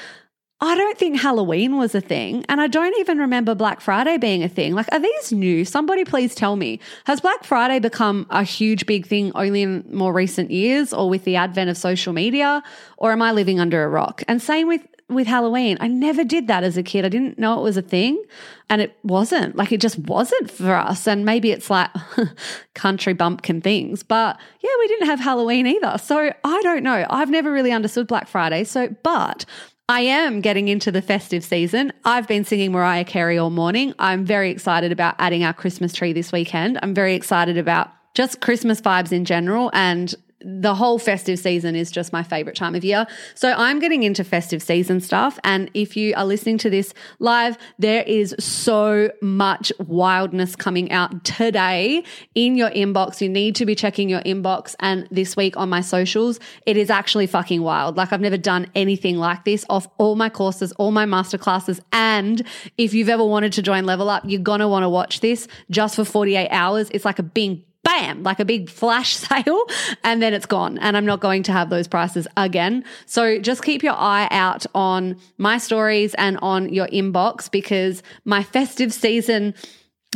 I 0.62 0.76
don't 0.76 0.96
think 0.96 1.20
Halloween 1.20 1.76
was 1.76 1.92
a 1.92 2.00
thing. 2.00 2.44
And 2.48 2.60
I 2.60 2.68
don't 2.68 2.96
even 3.00 3.18
remember 3.18 3.52
Black 3.56 3.80
Friday 3.80 4.16
being 4.16 4.44
a 4.44 4.48
thing. 4.48 4.74
Like, 4.74 4.86
are 4.92 5.00
these 5.00 5.32
new? 5.32 5.64
Somebody 5.64 6.04
please 6.04 6.36
tell 6.36 6.54
me. 6.54 6.78
Has 7.04 7.20
Black 7.20 7.42
Friday 7.42 7.80
become 7.80 8.28
a 8.30 8.44
huge, 8.44 8.86
big 8.86 9.04
thing 9.04 9.32
only 9.34 9.62
in 9.62 9.84
more 9.90 10.12
recent 10.12 10.52
years 10.52 10.92
or 10.92 11.10
with 11.10 11.24
the 11.24 11.34
advent 11.34 11.68
of 11.68 11.76
social 11.76 12.12
media? 12.12 12.62
Or 12.96 13.10
am 13.10 13.20
I 13.22 13.32
living 13.32 13.58
under 13.58 13.82
a 13.82 13.88
rock? 13.88 14.22
And 14.28 14.40
same 14.40 14.68
with 14.68 14.86
with 15.08 15.26
Halloween. 15.26 15.76
I 15.80 15.88
never 15.88 16.24
did 16.24 16.46
that 16.46 16.64
as 16.64 16.76
a 16.76 16.82
kid. 16.82 17.04
I 17.04 17.08
didn't 17.08 17.38
know 17.38 17.58
it 17.58 17.62
was 17.62 17.76
a 17.76 17.82
thing 17.82 18.22
and 18.70 18.80
it 18.80 18.96
wasn't. 19.02 19.56
Like 19.56 19.72
it 19.72 19.80
just 19.80 19.98
wasn't 19.98 20.50
for 20.50 20.74
us. 20.74 21.06
And 21.06 21.24
maybe 21.24 21.50
it's 21.50 21.68
like 21.70 21.90
country 22.74 23.12
bumpkin 23.12 23.60
things. 23.60 24.02
But 24.02 24.40
yeah, 24.60 24.70
we 24.78 24.88
didn't 24.88 25.06
have 25.06 25.20
Halloween 25.20 25.66
either. 25.66 25.98
So 25.98 26.32
I 26.44 26.62
don't 26.62 26.82
know. 26.82 27.04
I've 27.10 27.30
never 27.30 27.52
really 27.52 27.72
understood 27.72 28.06
Black 28.06 28.26
Friday. 28.26 28.64
So 28.64 28.94
but 29.02 29.44
I 29.88 30.00
am 30.02 30.40
getting 30.40 30.68
into 30.68 30.92
the 30.92 31.02
festive 31.02 31.44
season. 31.44 31.92
I've 32.04 32.28
been 32.28 32.44
singing 32.44 32.72
Mariah 32.72 33.04
Carey 33.04 33.36
all 33.36 33.50
morning. 33.50 33.94
I'm 33.98 34.24
very 34.24 34.50
excited 34.50 34.92
about 34.92 35.16
adding 35.18 35.44
our 35.44 35.52
Christmas 35.52 35.92
tree 35.92 36.12
this 36.12 36.32
weekend. 36.32 36.78
I'm 36.82 36.94
very 36.94 37.14
excited 37.14 37.58
about 37.58 37.90
just 38.14 38.40
Christmas 38.40 38.80
vibes 38.80 39.12
in 39.12 39.24
general 39.24 39.70
and 39.74 40.14
the 40.44 40.74
whole 40.74 40.98
festive 40.98 41.38
season 41.38 41.74
is 41.74 41.90
just 41.90 42.12
my 42.12 42.22
favorite 42.22 42.56
time 42.56 42.74
of 42.74 42.84
year. 42.84 43.06
So 43.34 43.52
I'm 43.52 43.78
getting 43.78 44.02
into 44.02 44.24
festive 44.24 44.62
season 44.62 45.00
stuff. 45.00 45.38
And 45.44 45.70
if 45.74 45.96
you 45.96 46.14
are 46.16 46.24
listening 46.24 46.58
to 46.58 46.70
this 46.70 46.94
live, 47.18 47.58
there 47.78 48.02
is 48.04 48.34
so 48.38 49.10
much 49.20 49.72
wildness 49.78 50.56
coming 50.56 50.90
out 50.90 51.24
today 51.24 52.04
in 52.34 52.56
your 52.56 52.70
inbox. 52.70 53.20
You 53.20 53.28
need 53.28 53.54
to 53.56 53.66
be 53.66 53.74
checking 53.74 54.08
your 54.08 54.20
inbox. 54.22 54.74
And 54.80 55.08
this 55.10 55.36
week 55.36 55.56
on 55.56 55.68
my 55.68 55.80
socials, 55.80 56.38
it 56.66 56.76
is 56.76 56.90
actually 56.90 57.26
fucking 57.26 57.62
wild. 57.62 57.96
Like 57.96 58.12
I've 58.12 58.20
never 58.20 58.36
done 58.36 58.66
anything 58.74 59.16
like 59.16 59.44
this 59.44 59.64
off 59.68 59.86
all 59.98 60.16
my 60.16 60.28
courses, 60.28 60.72
all 60.72 60.92
my 60.92 61.06
masterclasses. 61.06 61.80
And 61.92 62.42
if 62.78 62.94
you've 62.94 63.08
ever 63.08 63.24
wanted 63.24 63.52
to 63.54 63.62
join 63.62 63.84
Level 63.84 64.08
Up, 64.08 64.22
you're 64.26 64.40
going 64.40 64.60
to 64.60 64.68
want 64.68 64.82
to 64.82 64.88
watch 64.88 65.20
this 65.20 65.48
just 65.70 65.96
for 65.96 66.04
48 66.04 66.48
hours. 66.50 66.88
It's 66.90 67.04
like 67.04 67.18
a 67.18 67.22
bing 67.22 67.64
bam, 67.92 68.22
like 68.22 68.40
a 68.40 68.44
big 68.44 68.70
flash 68.70 69.14
sale, 69.26 69.64
and 70.04 70.22
then 70.22 70.34
it's 70.34 70.46
gone. 70.46 70.78
And 70.78 70.96
I'm 70.96 71.06
not 71.06 71.20
going 71.20 71.42
to 71.44 71.52
have 71.52 71.70
those 71.70 71.88
prices 71.88 72.26
again. 72.36 72.84
So 73.06 73.38
just 73.38 73.62
keep 73.62 73.82
your 73.82 73.94
eye 73.94 74.28
out 74.30 74.66
on 74.74 75.16
my 75.38 75.58
stories 75.58 76.14
and 76.14 76.38
on 76.42 76.72
your 76.72 76.86
inbox 76.88 77.50
because 77.50 78.02
my 78.24 78.42
festive 78.42 78.92
season 78.92 79.54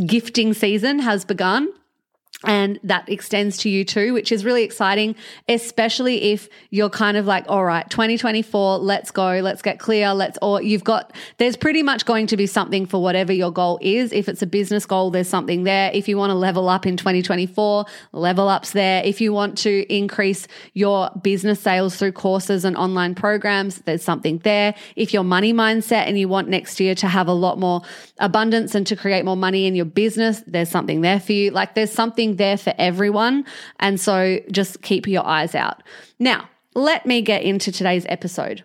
gifting 0.04 0.52
season 0.52 0.98
has 1.00 1.24
begun. 1.24 1.68
And 2.44 2.78
that 2.84 3.08
extends 3.08 3.56
to 3.58 3.70
you 3.70 3.82
too, 3.82 4.12
which 4.12 4.30
is 4.30 4.44
really 4.44 4.62
exciting, 4.62 5.16
especially 5.48 6.32
if 6.32 6.50
you're 6.68 6.90
kind 6.90 7.16
of 7.16 7.24
like, 7.24 7.46
all 7.48 7.64
right, 7.64 7.88
2024, 7.88 8.78
let's 8.78 9.10
go, 9.10 9.40
let's 9.40 9.62
get 9.62 9.78
clear, 9.78 10.12
let's, 10.12 10.38
or 10.42 10.60
you've 10.60 10.84
got, 10.84 11.14
there's 11.38 11.56
pretty 11.56 11.82
much 11.82 12.04
going 12.04 12.26
to 12.26 12.36
be 12.36 12.46
something 12.46 12.84
for 12.84 13.02
whatever 13.02 13.32
your 13.32 13.50
goal 13.50 13.78
is. 13.80 14.12
If 14.12 14.28
it's 14.28 14.42
a 14.42 14.46
business 14.46 14.84
goal, 14.84 15.10
there's 15.10 15.28
something 15.28 15.64
there. 15.64 15.90
If 15.94 16.08
you 16.08 16.18
want 16.18 16.30
to 16.30 16.34
level 16.34 16.68
up 16.68 16.84
in 16.84 16.98
2024, 16.98 17.86
level 18.12 18.48
ups 18.48 18.72
there. 18.72 19.02
If 19.02 19.22
you 19.22 19.32
want 19.32 19.56
to 19.58 19.92
increase 19.92 20.46
your 20.74 21.10
business 21.22 21.58
sales 21.58 21.96
through 21.96 22.12
courses 22.12 22.66
and 22.66 22.76
online 22.76 23.14
programs, 23.14 23.78
there's 23.78 24.02
something 24.02 24.38
there. 24.38 24.74
If 24.94 25.14
your 25.14 25.24
money 25.24 25.54
mindset 25.54 26.06
and 26.06 26.18
you 26.18 26.28
want 26.28 26.48
next 26.48 26.80
year 26.80 26.94
to 26.96 27.08
have 27.08 27.28
a 27.28 27.32
lot 27.32 27.58
more 27.58 27.80
abundance 28.18 28.74
and 28.74 28.86
to 28.88 28.94
create 28.94 29.24
more 29.24 29.36
money 29.36 29.66
in 29.66 29.74
your 29.74 29.86
business, 29.86 30.42
there's 30.46 30.68
something 30.68 31.00
there 31.00 31.18
for 31.18 31.32
you. 31.32 31.50
Like 31.50 31.74
there's 31.74 31.90
something 31.90 32.35
there 32.36 32.56
for 32.56 32.74
everyone. 32.78 33.44
And 33.80 34.00
so 34.00 34.40
just 34.50 34.82
keep 34.82 35.06
your 35.06 35.26
eyes 35.26 35.54
out. 35.54 35.82
Now, 36.18 36.48
let 36.74 37.06
me 37.06 37.22
get 37.22 37.42
into 37.42 37.72
today's 37.72 38.06
episode. 38.08 38.64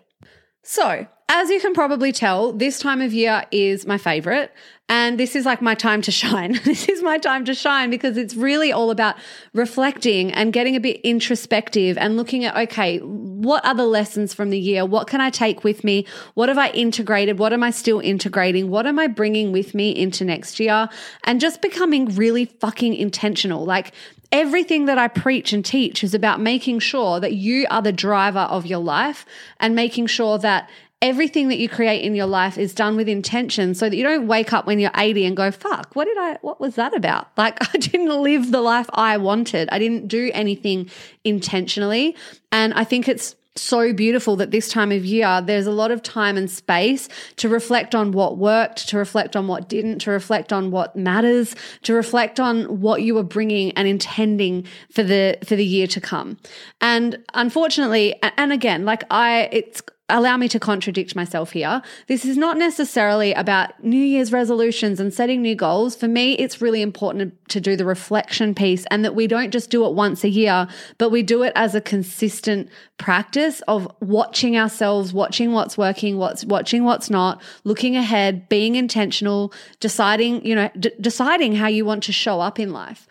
So, 0.62 1.06
as 1.34 1.48
you 1.48 1.58
can 1.60 1.72
probably 1.72 2.12
tell, 2.12 2.52
this 2.52 2.78
time 2.78 3.00
of 3.00 3.14
year 3.14 3.42
is 3.50 3.86
my 3.86 3.96
favorite. 3.96 4.52
And 4.90 5.18
this 5.18 5.34
is 5.34 5.46
like 5.46 5.62
my 5.62 5.74
time 5.74 6.02
to 6.02 6.12
shine. 6.12 6.60
this 6.64 6.90
is 6.90 7.02
my 7.02 7.16
time 7.16 7.46
to 7.46 7.54
shine 7.54 7.88
because 7.88 8.18
it's 8.18 8.34
really 8.34 8.70
all 8.70 8.90
about 8.90 9.16
reflecting 9.54 10.30
and 10.30 10.52
getting 10.52 10.76
a 10.76 10.80
bit 10.80 11.00
introspective 11.00 11.96
and 11.96 12.18
looking 12.18 12.44
at, 12.44 12.54
okay, 12.68 12.98
what 12.98 13.64
are 13.64 13.74
the 13.74 13.86
lessons 13.86 14.34
from 14.34 14.50
the 14.50 14.58
year? 14.58 14.84
What 14.84 15.06
can 15.06 15.22
I 15.22 15.30
take 15.30 15.64
with 15.64 15.84
me? 15.84 16.06
What 16.34 16.50
have 16.50 16.58
I 16.58 16.68
integrated? 16.68 17.38
What 17.38 17.54
am 17.54 17.62
I 17.62 17.70
still 17.70 18.00
integrating? 18.00 18.68
What 18.68 18.86
am 18.86 18.98
I 18.98 19.06
bringing 19.06 19.52
with 19.52 19.74
me 19.74 19.90
into 19.90 20.26
next 20.26 20.60
year? 20.60 20.90
And 21.24 21.40
just 21.40 21.62
becoming 21.62 22.14
really 22.14 22.44
fucking 22.44 22.94
intentional. 22.94 23.64
Like 23.64 23.94
everything 24.32 24.86
that 24.86 24.98
I 24.98 25.08
preach 25.08 25.52
and 25.52 25.64
teach 25.64 26.02
is 26.02 26.14
about 26.14 26.40
making 26.40 26.78
sure 26.78 27.20
that 27.20 27.34
you 27.34 27.66
are 27.70 27.82
the 27.82 27.92
driver 27.92 28.40
of 28.40 28.66
your 28.66 28.78
life 28.80 29.26
and 29.60 29.74
making 29.74 30.06
sure 30.06 30.38
that 30.38 30.68
everything 31.02 31.48
that 31.48 31.58
you 31.58 31.68
create 31.68 32.02
in 32.02 32.14
your 32.14 32.26
life 32.26 32.56
is 32.56 32.72
done 32.72 32.96
with 32.96 33.08
intention 33.08 33.74
so 33.74 33.90
that 33.90 33.96
you 33.96 34.04
don't 34.04 34.28
wake 34.28 34.52
up 34.52 34.66
when 34.66 34.78
you're 34.78 34.92
80 34.96 35.26
and 35.26 35.36
go, 35.36 35.50
fuck, 35.50 35.94
what 35.94 36.06
did 36.06 36.16
I, 36.16 36.38
what 36.42 36.60
was 36.60 36.76
that 36.76 36.94
about? 36.96 37.28
Like, 37.42 37.58
I 37.74 37.78
didn't 37.78 38.22
live 38.22 38.52
the 38.52 38.60
life 38.60 38.88
I 38.94 39.16
wanted. 39.16 39.68
I 39.72 39.80
didn't 39.80 40.06
do 40.06 40.30
anything 40.32 40.88
intentionally. 41.24 42.14
And 42.52 42.72
I 42.74 42.84
think 42.84 43.08
it's, 43.08 43.34
so 43.54 43.92
beautiful 43.92 44.36
that 44.36 44.50
this 44.50 44.68
time 44.68 44.90
of 44.90 45.04
year 45.04 45.42
there's 45.42 45.66
a 45.66 45.72
lot 45.72 45.90
of 45.90 46.02
time 46.02 46.36
and 46.36 46.50
space 46.50 47.08
to 47.36 47.48
reflect 47.48 47.94
on 47.94 48.12
what 48.12 48.38
worked, 48.38 48.88
to 48.88 48.96
reflect 48.96 49.36
on 49.36 49.46
what 49.46 49.68
didn't, 49.68 49.98
to 49.98 50.10
reflect 50.10 50.52
on 50.52 50.70
what 50.70 50.96
matters, 50.96 51.54
to 51.82 51.92
reflect 51.92 52.40
on 52.40 52.80
what 52.80 53.02
you 53.02 53.14
were 53.14 53.22
bringing 53.22 53.70
and 53.72 53.86
intending 53.86 54.64
for 54.90 55.02
the 55.02 55.36
for 55.44 55.54
the 55.54 55.66
year 55.66 55.86
to 55.86 56.00
come. 56.00 56.38
And 56.80 57.22
unfortunately, 57.34 58.14
and 58.38 58.52
again, 58.52 58.84
like 58.86 59.04
I 59.10 59.50
it's 59.52 59.82
allow 60.12 60.36
me 60.36 60.48
to 60.48 60.60
contradict 60.60 61.16
myself 61.16 61.52
here. 61.52 61.82
This 62.06 62.24
is 62.24 62.36
not 62.36 62.56
necessarily 62.56 63.32
about 63.32 63.82
New 63.82 64.02
Year's 64.02 64.32
resolutions 64.32 65.00
and 65.00 65.12
setting 65.12 65.42
new 65.42 65.54
goals. 65.54 65.96
For 65.96 66.08
me, 66.08 66.34
it's 66.34 66.60
really 66.60 66.82
important 66.82 67.34
to 67.48 67.60
do 67.60 67.76
the 67.76 67.84
reflection 67.84 68.54
piece 68.54 68.84
and 68.90 69.04
that 69.04 69.14
we 69.14 69.26
don't 69.26 69.50
just 69.50 69.70
do 69.70 69.84
it 69.86 69.94
once 69.94 70.22
a 70.24 70.28
year, 70.28 70.68
but 70.98 71.10
we 71.10 71.22
do 71.22 71.42
it 71.42 71.52
as 71.56 71.74
a 71.74 71.80
consistent 71.80 72.68
practice 72.98 73.60
of 73.62 73.90
watching 74.00 74.56
ourselves, 74.56 75.12
watching 75.12 75.52
what's 75.52 75.76
working, 75.76 76.18
what's 76.18 76.44
watching 76.44 76.84
what's 76.84 77.10
not, 77.10 77.42
looking 77.64 77.96
ahead, 77.96 78.48
being 78.48 78.76
intentional, 78.76 79.52
deciding, 79.80 80.44
you 80.44 80.54
know, 80.54 80.70
d- 80.78 80.92
deciding 81.00 81.54
how 81.54 81.68
you 81.68 81.84
want 81.84 82.02
to 82.04 82.12
show 82.12 82.40
up 82.40 82.60
in 82.60 82.72
life. 82.72 83.08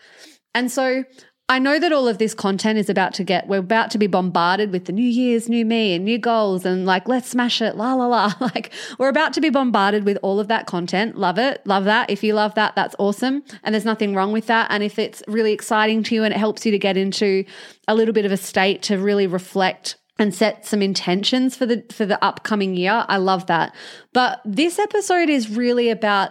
And 0.54 0.70
so 0.70 1.04
I 1.48 1.58
know 1.58 1.78
that 1.78 1.92
all 1.92 2.08
of 2.08 2.18
this 2.18 2.32
content 2.32 2.78
is 2.78 2.88
about 2.88 3.12
to 3.14 3.24
get, 3.24 3.46
we're 3.46 3.58
about 3.58 3.90
to 3.90 3.98
be 3.98 4.06
bombarded 4.06 4.72
with 4.72 4.86
the 4.86 4.92
new 4.92 5.06
year's, 5.06 5.48
new 5.48 5.66
me 5.66 5.94
and 5.94 6.04
new 6.04 6.16
goals 6.16 6.64
and 6.64 6.86
like, 6.86 7.08
let's 7.08 7.28
smash 7.28 7.60
it, 7.60 7.76
la, 7.76 7.94
la, 7.94 8.06
la. 8.06 8.32
Like, 8.40 8.72
we're 8.98 9.08
about 9.08 9.32
to 9.34 9.40
be 9.40 9.50
bombarded 9.50 10.04
with 10.04 10.18
all 10.22 10.40
of 10.40 10.48
that 10.48 10.66
content. 10.66 11.18
Love 11.18 11.38
it. 11.38 11.60
Love 11.66 11.84
that. 11.84 12.08
If 12.08 12.24
you 12.24 12.32
love 12.32 12.54
that, 12.54 12.74
that's 12.74 12.96
awesome. 12.98 13.42
And 13.64 13.74
there's 13.74 13.84
nothing 13.84 14.14
wrong 14.14 14.32
with 14.32 14.46
that. 14.46 14.68
And 14.70 14.82
if 14.82 14.98
it's 14.98 15.22
really 15.28 15.52
exciting 15.52 16.02
to 16.04 16.14
you 16.14 16.24
and 16.24 16.32
it 16.32 16.38
helps 16.38 16.64
you 16.64 16.72
to 16.72 16.78
get 16.78 16.96
into 16.96 17.44
a 17.86 17.94
little 17.94 18.14
bit 18.14 18.24
of 18.24 18.32
a 18.32 18.36
state 18.36 18.82
to 18.84 18.96
really 18.96 19.26
reflect 19.26 19.96
and 20.18 20.34
set 20.34 20.64
some 20.64 20.80
intentions 20.80 21.56
for 21.56 21.66
the 21.66 21.84
for 21.90 22.06
the 22.06 22.22
upcoming 22.24 22.76
year. 22.76 23.04
I 23.08 23.16
love 23.16 23.46
that. 23.46 23.74
But 24.12 24.40
this 24.44 24.78
episode 24.78 25.28
is 25.28 25.50
really 25.50 25.90
about 25.90 26.30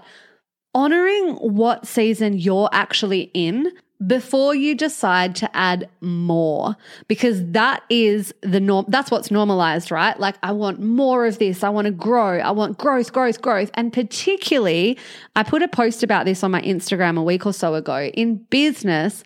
honoring 0.74 1.36
what 1.36 1.86
season 1.86 2.38
you're 2.38 2.70
actually 2.72 3.30
in 3.34 3.72
before 4.06 4.56
you 4.56 4.74
decide 4.74 5.36
to 5.36 5.56
add 5.56 5.90
more 6.02 6.76
because 7.08 7.46
that 7.52 7.84
is 7.90 8.34
the 8.42 8.60
norm 8.60 8.86
that's 8.88 9.12
what's 9.12 9.30
normalized 9.30 9.92
right? 9.92 10.20
Like 10.20 10.36
i 10.44 10.52
want 10.52 10.80
more 10.80 11.26
of 11.26 11.40
this. 11.40 11.64
I 11.64 11.70
want 11.70 11.86
to 11.86 11.92
grow. 11.92 12.40
I 12.40 12.52
want 12.52 12.78
growth 12.78 13.14
growth 13.14 13.42
growth. 13.42 13.70
And 13.76 13.94
particularly 13.94 14.98
i 15.36 15.44
put 15.44 15.62
a 15.62 15.68
post 15.68 16.04
about 16.04 16.26
this 16.26 16.44
on 16.44 16.52
my 16.52 16.62
instagram 16.62 17.18
a 17.18 17.24
week 17.24 17.46
or 17.46 17.54
so 17.54 17.76
ago. 17.76 18.10
In 18.14 18.36
business 18.50 19.24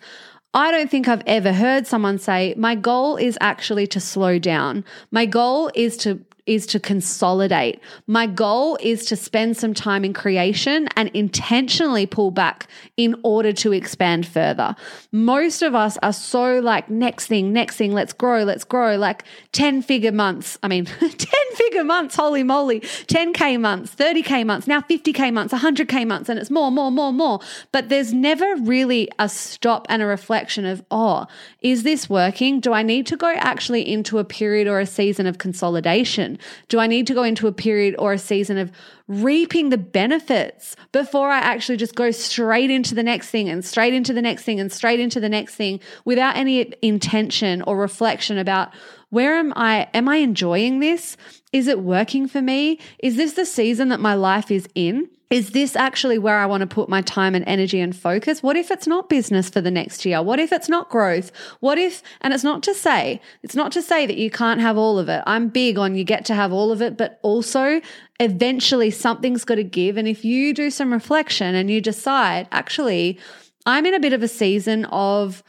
I 0.54 0.70
don't 0.70 0.90
think 0.90 1.06
I've 1.06 1.22
ever 1.26 1.52
heard 1.52 1.86
someone 1.86 2.18
say, 2.18 2.54
My 2.56 2.74
goal 2.74 3.16
is 3.16 3.36
actually 3.42 3.86
to 3.88 4.00
slow 4.00 4.38
down. 4.38 4.86
My 5.10 5.26
goal 5.26 5.70
is 5.74 5.98
to 5.98 6.24
is 6.46 6.66
to 6.66 6.80
consolidate. 6.80 7.80
My 8.06 8.26
goal 8.26 8.78
is 8.80 9.04
to 9.06 9.16
spend 9.16 9.56
some 9.56 9.74
time 9.74 10.04
in 10.04 10.12
creation 10.12 10.88
and 10.96 11.10
intentionally 11.10 12.06
pull 12.06 12.30
back 12.30 12.68
in 12.96 13.16
order 13.22 13.52
to 13.52 13.72
expand 13.72 14.26
further. 14.26 14.76
Most 15.12 15.62
of 15.62 15.74
us 15.74 15.98
are 16.02 16.12
so 16.12 16.60
like, 16.60 16.88
next 16.88 17.26
thing, 17.26 17.52
next 17.52 17.76
thing, 17.76 17.92
let's 17.92 18.12
grow, 18.12 18.44
let's 18.44 18.64
grow, 18.64 18.96
like 18.96 19.24
10 19.52 19.82
figure 19.82 20.12
months. 20.12 20.58
I 20.62 20.68
mean, 20.68 20.84
10 21.00 21.08
figure 21.54 21.84
months, 21.84 22.16
holy 22.16 22.42
moly, 22.42 22.80
10K 22.80 23.60
months, 23.60 23.94
30K 23.94 24.46
months, 24.46 24.66
now 24.66 24.80
50K 24.80 25.32
months, 25.32 25.52
100K 25.52 26.06
months, 26.06 26.28
and 26.28 26.38
it's 26.38 26.50
more, 26.50 26.70
more, 26.70 26.90
more, 26.90 27.12
more. 27.12 27.40
But 27.72 27.88
there's 27.88 28.12
never 28.12 28.56
really 28.56 29.08
a 29.18 29.28
stop 29.28 29.86
and 29.88 30.02
a 30.02 30.06
reflection 30.06 30.64
of, 30.64 30.84
oh, 30.90 31.26
is 31.60 31.82
this 31.82 32.08
working? 32.08 32.60
Do 32.60 32.72
I 32.72 32.82
need 32.82 33.06
to 33.06 33.16
go 33.16 33.32
actually 33.36 33.88
into 33.88 34.18
a 34.18 34.24
period 34.24 34.68
or 34.68 34.78
a 34.78 34.86
season 34.86 35.26
of 35.26 35.38
consolidation? 35.38 36.35
Do 36.68 36.78
I 36.78 36.86
need 36.86 37.06
to 37.06 37.14
go 37.14 37.22
into 37.22 37.46
a 37.46 37.52
period 37.52 37.94
or 37.98 38.12
a 38.12 38.18
season 38.18 38.58
of 38.58 38.72
reaping 39.08 39.70
the 39.70 39.78
benefits 39.78 40.76
before 40.92 41.30
I 41.30 41.38
actually 41.38 41.76
just 41.76 41.94
go 41.94 42.10
straight 42.10 42.70
into 42.70 42.94
the 42.94 43.02
next 43.02 43.30
thing 43.30 43.48
and 43.48 43.64
straight 43.64 43.94
into 43.94 44.12
the 44.12 44.22
next 44.22 44.42
thing 44.42 44.58
and 44.60 44.72
straight 44.72 45.00
into 45.00 45.20
the 45.20 45.28
next 45.28 45.54
thing 45.54 45.80
without 46.04 46.36
any 46.36 46.72
intention 46.82 47.62
or 47.62 47.76
reflection 47.76 48.38
about 48.38 48.70
where 49.10 49.36
am 49.36 49.52
I? 49.56 49.88
Am 49.94 50.08
I 50.08 50.16
enjoying 50.16 50.80
this? 50.80 51.16
Is 51.52 51.68
it 51.68 51.80
working 51.80 52.26
for 52.26 52.42
me? 52.42 52.80
Is 52.98 53.16
this 53.16 53.34
the 53.34 53.46
season 53.46 53.88
that 53.90 54.00
my 54.00 54.14
life 54.14 54.50
is 54.50 54.68
in? 54.74 55.08
Is 55.28 55.50
this 55.50 55.74
actually 55.74 56.18
where 56.18 56.38
I 56.38 56.46
want 56.46 56.60
to 56.60 56.66
put 56.68 56.88
my 56.88 57.02
time 57.02 57.34
and 57.34 57.44
energy 57.48 57.80
and 57.80 57.94
focus? 57.94 58.42
What 58.42 58.56
if 58.56 58.70
it's 58.70 58.86
not 58.86 59.08
business 59.08 59.48
for 59.48 59.60
the 59.60 59.72
next 59.72 60.04
year? 60.04 60.22
What 60.22 60.38
if 60.38 60.52
it's 60.52 60.68
not 60.68 60.88
growth? 60.88 61.32
What 61.58 61.78
if, 61.78 62.02
and 62.20 62.32
it's 62.32 62.44
not 62.44 62.62
to 62.64 62.74
say, 62.74 63.20
it's 63.42 63.56
not 63.56 63.72
to 63.72 63.82
say 63.82 64.06
that 64.06 64.16
you 64.16 64.30
can't 64.30 64.60
have 64.60 64.78
all 64.78 65.00
of 65.00 65.08
it. 65.08 65.24
I'm 65.26 65.48
big 65.48 65.78
on 65.78 65.96
you 65.96 66.04
get 66.04 66.24
to 66.26 66.34
have 66.34 66.52
all 66.52 66.70
of 66.70 66.80
it, 66.80 66.96
but 66.96 67.18
also 67.22 67.80
eventually 68.20 68.90
something's 68.92 69.44
got 69.44 69.56
to 69.56 69.64
give. 69.64 69.96
And 69.96 70.06
if 70.06 70.24
you 70.24 70.54
do 70.54 70.70
some 70.70 70.92
reflection 70.92 71.56
and 71.56 71.70
you 71.70 71.80
decide, 71.80 72.46
actually, 72.52 73.18
I'm 73.66 73.84
in 73.84 73.94
a 73.94 74.00
bit 74.00 74.12
of 74.12 74.22
a 74.22 74.28
season 74.28 74.84
of, 74.86 75.42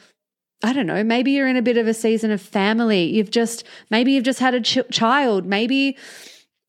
I 0.64 0.74
don't 0.74 0.88
know, 0.88 1.04
maybe 1.04 1.34
you're 1.34 1.48
in 1.48 1.56
a 1.56 1.62
bit 1.62 1.78
of 1.78 1.88
a 1.88 1.94
season 1.94 2.32
of 2.32 2.42
family. 2.42 3.04
You've 3.04 3.30
just, 3.30 3.64
maybe 3.92 4.14
you've 4.14 4.24
just 4.24 4.40
had 4.40 4.56
a 4.56 4.62
ch- 4.62 4.90
child. 4.92 5.46
Maybe, 5.46 5.98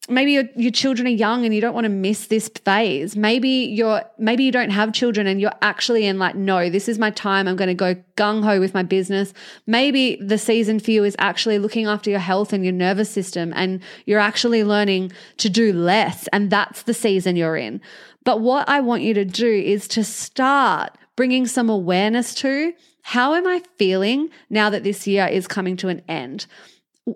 maybe 0.09 0.33
your, 0.33 0.45
your 0.57 0.71
children 0.71 1.07
are 1.07 1.11
young 1.11 1.45
and 1.45 1.55
you 1.55 1.61
don't 1.61 1.75
want 1.75 1.85
to 1.85 1.91
miss 1.91 2.27
this 2.27 2.49
phase. 2.49 3.17
Maybe 3.17 3.49
you're 3.49 4.03
maybe 4.19 4.45
you 4.45 4.53
don't 4.53 4.71
have 4.71 4.93
children 4.93 5.27
and 5.27 5.41
you're 5.41 5.53
actually 5.62 6.07
in 6.07 6.19
like 6.19 6.35
no 6.35 6.71
this 6.71 6.88
is 6.88 6.99
my 6.99 7.11
time. 7.11 7.47
I'm 7.47 7.57
going 7.57 7.69
to 7.69 7.75
go 7.75 7.95
gung-ho 8.17 8.59
with 8.59 8.75
my 8.75 8.83
business. 8.83 9.33
Maybe 9.67 10.17
the 10.17 10.38
season 10.38 10.81
for 10.81 10.91
you 10.91 11.05
is 11.05 11.17
actually 11.19 11.59
looking 11.59 11.87
after 11.87 12.11
your 12.11 12.21
health 12.21 12.53
and 12.53 12.65
your 12.65 12.73
nervous 12.73 13.11
system 13.11 13.53
and 13.55 13.81
you're 14.07 14.21
actually 14.21 14.65
learning 14.65 15.12
to 15.38 15.49
do 15.49 15.73
less 15.73 16.27
and 16.29 16.50
that's 16.50 16.83
the 16.83 16.95
season 16.95 17.37
you're 17.37 17.57
in. 17.57 17.81
But 18.25 18.41
what 18.41 18.69
i 18.69 18.81
want 18.81 19.03
you 19.03 19.15
to 19.15 19.25
do 19.25 19.50
is 19.50 19.88
to 19.88 20.05
start 20.05 20.97
bringing 21.17 21.47
some 21.47 21.71
awareness 21.71 22.35
to 22.35 22.75
how 23.03 23.35
am 23.35 23.47
i 23.47 23.62
feeling 23.79 24.29
now 24.50 24.69
that 24.69 24.85
this 24.85 25.07
year 25.07 25.27
is 25.27 25.49
coming 25.49 25.77
to 25.79 25.88
an 25.88 26.03
end 26.09 26.47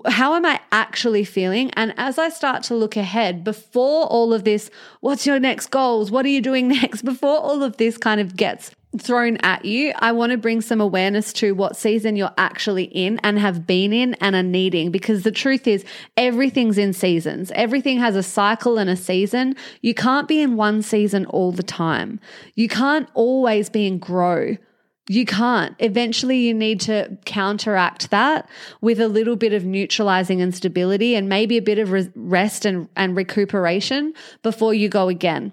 how 0.07 0.35
am 0.35 0.45
I 0.45 0.61
actually 0.71 1.25
feeling? 1.25 1.71
And 1.73 1.95
as 1.97 2.19
I 2.19 2.29
start 2.29 2.63
to 2.65 2.75
look 2.75 2.97
ahead, 2.97 3.45
before 3.45 4.07
all 4.07 4.33
of 4.33 4.45
this, 4.45 4.71
what's 5.01 5.27
your 5.27 5.39
next 5.39 5.69
goals? 5.69 6.11
What 6.11 6.25
are 6.25 6.31
you 6.31 6.41
doing 6.41 6.69
next? 6.83 7.03
Before 7.03 7.39
all 7.39 7.63
of 7.63 7.77
this 7.77 7.99
kind 7.99 8.21
of 8.21 8.37
gets 8.37 8.71
thrown 8.99 9.39
at 9.39 9.65
you, 9.65 9.93
I 9.99 10.13
want 10.13 10.33
to 10.33 10.39
bring 10.39 10.61
some 10.61 10.81
awareness 10.81 11.33
to 11.35 11.53
what 11.53 11.77
season 11.77 12.17
you're 12.17 12.35
actually 12.37 12.85
in 12.85 13.19
and 13.23 13.39
have 13.39 13.67
been 13.67 13.93
in 13.93 14.15
and 14.15 14.37
are 14.37 14.43
needing. 14.43 14.91
Because 14.91 15.23
the 15.23 15.33
truth 15.33 15.67
is, 15.67 15.85
everything's 16.17 16.79
in 16.79 16.93
seasons. 16.93 17.51
Everything 17.55 17.99
has 17.99 18.17
a 18.17 18.23
cycle 18.23 18.79
and 18.79 18.91
a 18.91 18.97
season. 18.97 19.57
You 19.81 19.95
can't 19.95 20.29
be 20.29 20.43
in 20.43 20.57
one 20.57 20.83
season 20.83 21.27
all 21.27 21.53
the 21.53 21.63
time. 21.63 22.21
You 22.55 22.69
can't 22.69 23.09
always 23.15 23.71
be 23.71 23.87
in 23.87 23.99
grow 23.99 24.57
you 25.09 25.25
can't. 25.25 25.75
Eventually, 25.79 26.39
you 26.39 26.55
need 26.55 26.81
to 26.83 27.19
counteract 27.25 28.11
that 28.11 28.49
with 28.81 29.01
a 29.01 29.09
little 29.09 29.37
bit 29.37 29.53
of 29.53 29.65
neutralizing 29.65 30.41
and 30.41 30.55
stability 30.55 31.15
and 31.15 31.29
maybe 31.29 31.57
a 31.57 31.63
bit 31.63 31.79
of 31.79 31.93
rest 32.15 32.65
and, 32.65 32.89
and 32.95 33.17
recuperation 33.17 34.15
before 34.43 34.75
you 34.75 34.89
go 34.89 35.09
again. 35.09 35.53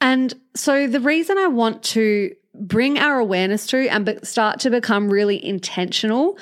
And 0.00 0.32
so, 0.54 0.86
the 0.86 1.00
reason 1.00 1.36
I 1.36 1.48
want 1.48 1.82
to 1.84 2.34
bring 2.54 2.98
our 2.98 3.18
awareness 3.18 3.66
to 3.68 3.88
and 3.88 4.18
start 4.26 4.60
to 4.60 4.70
become 4.70 5.08
really 5.08 5.44
intentional 5.44 6.38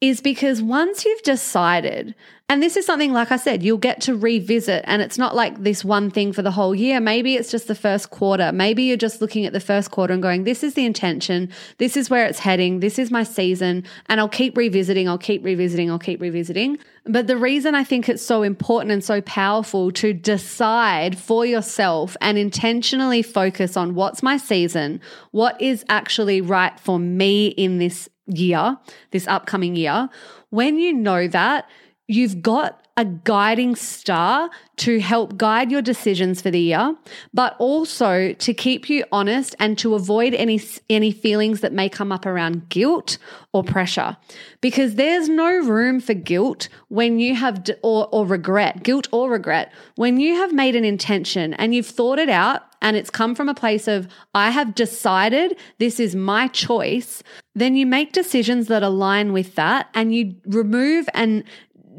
is 0.00 0.20
because 0.20 0.62
once 0.62 1.04
you've 1.04 1.22
decided 1.22 2.14
and 2.50 2.62
this 2.62 2.78
is 2.78 2.86
something, 2.86 3.12
like 3.12 3.30
I 3.30 3.36
said, 3.36 3.62
you'll 3.62 3.76
get 3.76 4.00
to 4.02 4.16
revisit. 4.16 4.82
And 4.86 5.02
it's 5.02 5.18
not 5.18 5.36
like 5.36 5.62
this 5.62 5.84
one 5.84 6.10
thing 6.10 6.32
for 6.32 6.40
the 6.40 6.50
whole 6.50 6.74
year. 6.74 6.98
Maybe 6.98 7.34
it's 7.34 7.50
just 7.50 7.68
the 7.68 7.74
first 7.74 8.08
quarter. 8.08 8.52
Maybe 8.52 8.84
you're 8.84 8.96
just 8.96 9.20
looking 9.20 9.44
at 9.44 9.52
the 9.52 9.60
first 9.60 9.90
quarter 9.90 10.14
and 10.14 10.22
going, 10.22 10.44
this 10.44 10.62
is 10.62 10.72
the 10.72 10.86
intention. 10.86 11.52
This 11.76 11.94
is 11.94 12.08
where 12.08 12.24
it's 12.24 12.38
heading. 12.38 12.80
This 12.80 12.98
is 12.98 13.10
my 13.10 13.22
season. 13.22 13.84
And 14.06 14.18
I'll 14.18 14.30
keep 14.30 14.56
revisiting. 14.56 15.10
I'll 15.10 15.18
keep 15.18 15.44
revisiting. 15.44 15.90
I'll 15.90 15.98
keep 15.98 16.22
revisiting. 16.22 16.78
But 17.04 17.26
the 17.26 17.36
reason 17.36 17.74
I 17.74 17.84
think 17.84 18.08
it's 18.08 18.24
so 18.24 18.42
important 18.42 18.92
and 18.92 19.04
so 19.04 19.20
powerful 19.20 19.92
to 19.92 20.14
decide 20.14 21.18
for 21.18 21.44
yourself 21.44 22.16
and 22.22 22.38
intentionally 22.38 23.20
focus 23.20 23.76
on 23.76 23.94
what's 23.94 24.22
my 24.22 24.38
season, 24.38 25.02
what 25.32 25.60
is 25.60 25.84
actually 25.90 26.40
right 26.40 26.80
for 26.80 26.98
me 26.98 27.48
in 27.48 27.76
this 27.76 28.08
year, 28.28 28.76
this 29.10 29.26
upcoming 29.26 29.76
year. 29.76 30.08
When 30.50 30.78
you 30.78 30.92
know 30.92 31.28
that, 31.28 31.68
you've 32.06 32.42
got 32.42 32.87
a 32.98 33.04
guiding 33.04 33.76
star 33.76 34.50
to 34.76 34.98
help 34.98 35.36
guide 35.36 35.70
your 35.70 35.80
decisions 35.80 36.42
for 36.42 36.50
the 36.50 36.60
year, 36.60 36.96
but 37.32 37.54
also 37.60 38.32
to 38.32 38.52
keep 38.52 38.90
you 38.90 39.04
honest 39.12 39.54
and 39.60 39.78
to 39.78 39.94
avoid 39.94 40.34
any 40.34 40.60
any 40.90 41.12
feelings 41.12 41.60
that 41.60 41.72
may 41.72 41.88
come 41.88 42.10
up 42.10 42.26
around 42.26 42.68
guilt 42.68 43.16
or 43.52 43.62
pressure. 43.62 44.16
Because 44.60 44.96
there's 44.96 45.28
no 45.28 45.48
room 45.48 46.00
for 46.00 46.14
guilt 46.14 46.68
when 46.88 47.20
you 47.20 47.36
have 47.36 47.64
or 47.84 48.08
or 48.10 48.26
regret, 48.26 48.82
guilt 48.82 49.06
or 49.12 49.30
regret 49.30 49.72
when 49.94 50.18
you 50.18 50.34
have 50.34 50.52
made 50.52 50.74
an 50.74 50.84
intention 50.84 51.54
and 51.54 51.76
you've 51.76 51.86
thought 51.86 52.18
it 52.18 52.28
out 52.28 52.62
and 52.82 52.96
it's 52.96 53.10
come 53.10 53.34
from 53.34 53.48
a 53.48 53.54
place 53.54 53.88
of 53.88 54.08
I 54.34 54.50
have 54.50 54.74
decided 54.74 55.56
this 55.78 56.00
is 56.00 56.14
my 56.14 56.48
choice, 56.48 57.22
then 57.54 57.74
you 57.74 57.86
make 57.86 58.12
decisions 58.12 58.68
that 58.68 58.82
align 58.82 59.32
with 59.32 59.54
that 59.56 59.88
and 59.94 60.14
you 60.14 60.34
remove 60.46 61.08
and 61.14 61.44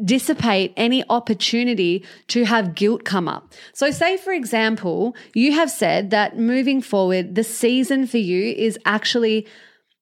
dissipate 0.03 0.73
any 0.77 1.03
opportunity 1.09 2.05
to 2.27 2.45
have 2.45 2.75
guilt 2.75 3.03
come 3.03 3.27
up. 3.27 3.53
So, 3.73 3.91
say 3.91 4.17
for 4.17 4.33
example, 4.33 5.15
you 5.33 5.53
have 5.53 5.71
said 5.71 6.09
that 6.11 6.37
moving 6.37 6.81
forward, 6.81 7.35
the 7.35 7.43
season 7.43 8.07
for 8.07 8.17
you 8.17 8.53
is 8.53 8.77
actually 8.85 9.47